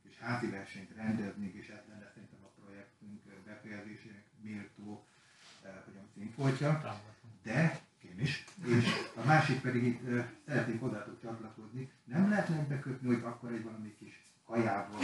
kis 0.04 0.18
házi 0.20 0.50
versenyt 0.50 0.96
rendezni, 0.96 1.54
és 1.56 1.68
ez 1.68 1.82
lenne 1.90 2.12
szerintem 2.14 2.43
szervezetünk 3.04 3.46
befejezésének 3.46 4.26
méltó, 4.42 5.06
eh, 5.64 5.72
hogy 5.86 5.96
a 5.96 6.06
címfoltja, 6.14 7.02
de 7.44 7.80
én 8.02 8.20
is, 8.20 8.46
és 8.66 8.86
a 9.16 9.26
másik 9.26 9.62
pedig 9.62 9.84
itt 9.84 10.08
eh, 10.08 10.26
szeretnék 10.48 10.80
hozzátok 10.80 11.22
csatlakozni, 11.22 11.92
nem 12.04 12.30
lehetne 12.30 12.66
bekötni, 12.68 13.08
hogy 13.08 13.24
akkor 13.24 13.52
egy 13.52 13.64
valami 13.64 13.96
kis 14.00 14.22
kajával 14.46 15.00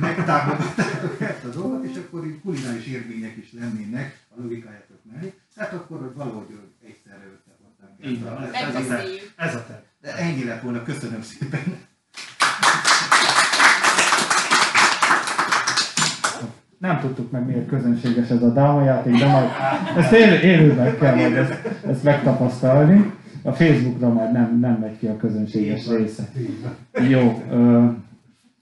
megtámogatjátok 0.00 1.20
ezt 1.20 1.44
a 1.44 1.48
dolgot, 1.48 1.84
és 1.84 1.96
akkor 1.96 2.26
itt 2.26 2.40
kulináris 2.40 2.86
élmények 2.86 3.36
is 3.36 3.52
lennének 3.52 4.26
a 4.28 4.40
logikájátok 4.40 5.04
mellé, 5.04 5.34
tehát 5.54 5.72
akkor 5.72 6.00
hogy 6.00 6.14
valahogy 6.14 6.58
egyszerre 6.84 7.24
összehozták. 7.24 8.52
Ez, 8.52 8.74
ez, 8.74 8.90
ez, 8.90 9.08
ez 9.36 9.54
a 9.54 9.66
terv. 9.66 9.82
De 10.00 10.16
ennyi 10.16 10.44
lett 10.44 10.62
volna, 10.62 10.82
köszönöm 10.82 11.22
szépen. 11.22 11.86
Nem 16.84 17.00
tudtuk 17.00 17.30
meg 17.30 17.46
miért 17.46 17.68
közönséges 17.68 18.30
ez 18.30 18.42
a 18.42 18.52
dámajáték, 18.52 19.18
de 19.18 19.26
majd 19.26 19.46
ezt 19.96 20.12
élő, 20.12 20.40
élőben 20.40 20.98
kell 20.98 21.14
majd 21.14 21.32
ezt, 21.32 21.52
ezt 21.88 22.02
megtapasztalni. 22.02 23.12
A 23.42 23.52
Facebookra 23.52 24.12
majd 24.12 24.32
nem, 24.32 24.58
nem 24.60 24.76
megy 24.80 24.98
ki 24.98 25.06
a 25.06 25.16
közönséges 25.16 25.88
része. 25.88 26.28
Jó. 27.08 27.42
Ö, 27.50 27.84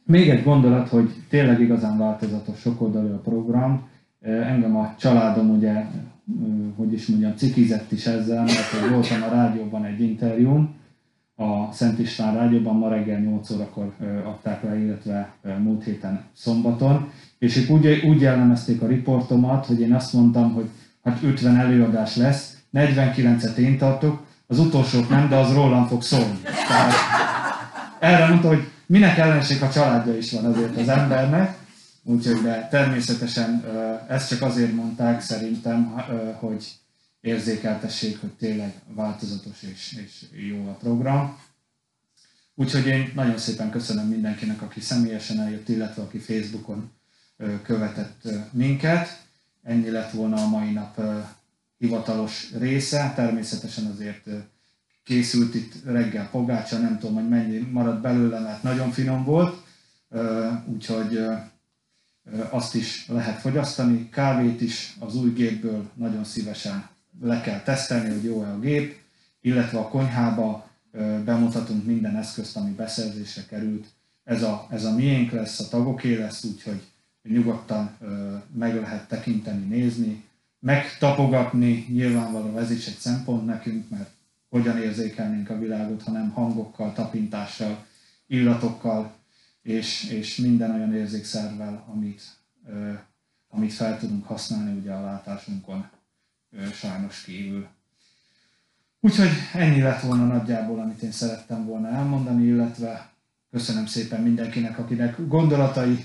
még 0.06 0.28
egy 0.28 0.42
gondolat, 0.42 0.88
hogy 0.88 1.10
tényleg 1.28 1.60
igazán 1.60 1.98
változatos, 1.98 2.58
sokoldalú 2.58 3.12
a 3.12 3.18
program. 3.18 3.88
Engem 4.20 4.76
a 4.76 4.94
családom 4.98 5.50
ugye, 5.50 5.84
hogy 6.76 6.92
is 6.92 7.06
mondjam, 7.06 7.36
cikizett 7.36 7.92
is 7.92 8.06
ezzel, 8.06 8.42
mert 8.42 8.90
voltam 8.90 9.22
a 9.22 9.34
rádióban 9.34 9.84
egy 9.84 10.00
interjún, 10.00 10.74
a 11.42 11.68
Szent 11.72 11.98
István 11.98 12.34
rádióban 12.34 12.76
ma 12.76 12.88
reggel 12.88 13.18
8 13.18 13.50
órakor 13.50 13.92
adták 14.24 14.62
le, 14.62 14.78
illetve 14.78 15.34
múlt 15.58 15.84
héten 15.84 16.24
szombaton, 16.36 17.10
és 17.38 17.56
ők 17.56 17.70
úgy, 17.70 18.02
úgy 18.06 18.20
jellemezték 18.20 18.82
a 18.82 18.86
riportomat, 18.86 19.66
hogy 19.66 19.80
én 19.80 19.94
azt 19.94 20.12
mondtam, 20.12 20.52
hogy 20.52 20.68
hát 21.04 21.22
50 21.22 21.56
előadás 21.56 22.16
lesz, 22.16 22.56
49-et 22.74 23.56
én 23.56 23.78
tartok, 23.78 24.22
az 24.46 24.58
utolsót 24.58 25.08
nem, 25.08 25.28
de 25.28 25.36
az 25.36 25.52
rólam 25.52 25.86
fog 25.86 26.02
szólni. 26.02 26.38
Tehát 26.68 26.92
erre 27.98 28.28
mondta, 28.28 28.48
hogy 28.48 28.70
minek 28.86 29.18
ellenség 29.18 29.62
a 29.62 29.70
családja 29.70 30.16
is 30.16 30.32
van 30.32 30.44
azért 30.44 30.76
az 30.76 30.88
embernek, 30.88 31.58
úgyhogy 32.02 32.42
de 32.42 32.68
természetesen 32.70 33.64
ezt 34.08 34.28
csak 34.28 34.42
azért 34.42 34.74
mondták 34.74 35.20
szerintem, 35.20 35.94
hogy 36.40 36.64
érzékeltessék, 37.22 38.20
hogy 38.20 38.32
tényleg 38.32 38.74
változatos 38.86 39.62
és, 39.62 39.98
és 40.04 40.26
jó 40.48 40.68
a 40.68 40.72
program. 40.72 41.38
Úgyhogy 42.54 42.86
én 42.86 43.12
nagyon 43.14 43.38
szépen 43.38 43.70
köszönöm 43.70 44.08
mindenkinek, 44.08 44.62
aki 44.62 44.80
személyesen 44.80 45.40
eljött, 45.40 45.68
illetve 45.68 46.02
aki 46.02 46.18
Facebookon 46.18 46.90
követett 47.62 48.28
minket. 48.52 49.26
Ennyi 49.62 49.90
lett 49.90 50.10
volna 50.10 50.36
a 50.36 50.48
mai 50.48 50.72
nap 50.72 51.00
hivatalos 51.78 52.52
része. 52.58 53.12
Természetesen 53.14 53.86
azért 53.86 54.28
készült 55.04 55.54
itt 55.54 55.84
reggel 55.84 56.28
pogácsa, 56.30 56.78
nem 56.78 56.98
tudom, 56.98 57.14
hogy 57.14 57.28
mennyi 57.28 57.58
maradt 57.58 58.00
belőle, 58.00 58.40
mert 58.40 58.62
nagyon 58.62 58.90
finom 58.90 59.24
volt, 59.24 59.64
úgyhogy 60.66 61.18
azt 62.50 62.74
is 62.74 63.08
lehet 63.08 63.40
fogyasztani. 63.40 64.08
Kávét 64.08 64.60
is 64.60 64.96
az 64.98 65.16
új 65.16 65.32
gépből 65.32 65.90
nagyon 65.94 66.24
szívesen 66.24 66.90
le 67.20 67.40
kell 67.40 67.60
tesztelni, 67.60 68.10
hogy 68.10 68.24
jó-e 68.24 68.52
a 68.52 68.58
gép, 68.58 68.96
illetve 69.40 69.78
a 69.78 69.88
konyhába 69.88 70.70
bemutatunk 71.24 71.84
minden 71.84 72.16
eszközt, 72.16 72.56
ami 72.56 72.70
beszerzésre 72.70 73.42
került. 73.48 73.86
Ez 74.24 74.42
a, 74.42 74.66
ez 74.70 74.84
a 74.84 74.94
miénk 74.94 75.30
lesz, 75.30 75.60
a 75.60 75.68
tagoké 75.68 76.14
lesz, 76.14 76.44
úgyhogy 76.44 76.82
nyugodtan 77.22 77.96
meg 78.54 78.74
lehet 78.74 79.08
tekinteni, 79.08 79.64
nézni, 79.64 80.24
megtapogatni, 80.58 81.86
nyilvánvalóan 81.88 82.58
ez 82.58 82.70
is 82.70 82.86
egy 82.86 82.96
szempont 82.98 83.46
nekünk, 83.46 83.88
mert 83.88 84.10
hogyan 84.48 84.78
érzékelnénk 84.78 85.50
a 85.50 85.58
világot, 85.58 86.02
hanem 86.02 86.30
hangokkal, 86.30 86.92
tapintással, 86.92 87.86
illatokkal, 88.26 89.12
és, 89.62 90.10
és 90.10 90.36
minden 90.36 90.74
olyan 90.74 90.94
érzékszervvel, 90.94 91.84
amit, 91.92 92.22
amit 93.48 93.72
fel 93.72 93.98
tudunk 93.98 94.26
használni 94.26 94.78
ugye 94.78 94.92
a 94.92 95.04
látásunkon 95.04 95.88
sajnos 96.74 97.22
kívül. 97.22 97.68
Úgyhogy 99.00 99.30
ennyi 99.52 99.80
lett 99.80 100.00
volna 100.00 100.26
nagyjából, 100.26 100.80
amit 100.80 101.02
én 101.02 101.12
szerettem 101.12 101.64
volna 101.64 101.88
elmondani, 101.88 102.46
illetve 102.46 103.10
köszönöm 103.50 103.86
szépen 103.86 104.22
mindenkinek, 104.22 104.78
akinek 104.78 105.26
gondolatai 105.26 106.04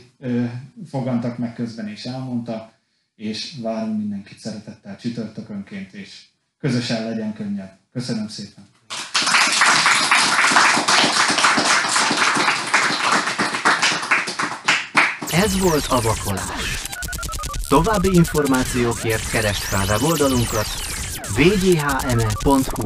fogantak 0.90 1.38
meg 1.38 1.54
közben 1.54 1.88
és 1.88 2.06
elmondta, 2.06 2.72
és 3.16 3.56
várunk 3.62 3.98
mindenkit 3.98 4.40
szeretettel 4.40 4.98
csütörtökönként, 4.98 5.94
és 5.94 6.26
közösen 6.60 7.04
legyen 7.04 7.34
könnyebb. 7.34 7.78
Köszönöm 7.92 8.28
szépen! 8.28 8.66
Ez 15.32 15.60
volt 15.60 15.86
a 15.86 16.02
vakolás. 16.02 16.87
További 17.68 18.10
információkért 18.14 19.30
keresd 19.30 19.62
fel 19.62 19.86
weboldalunkat 19.86 20.68
wghme.hu 21.38 22.84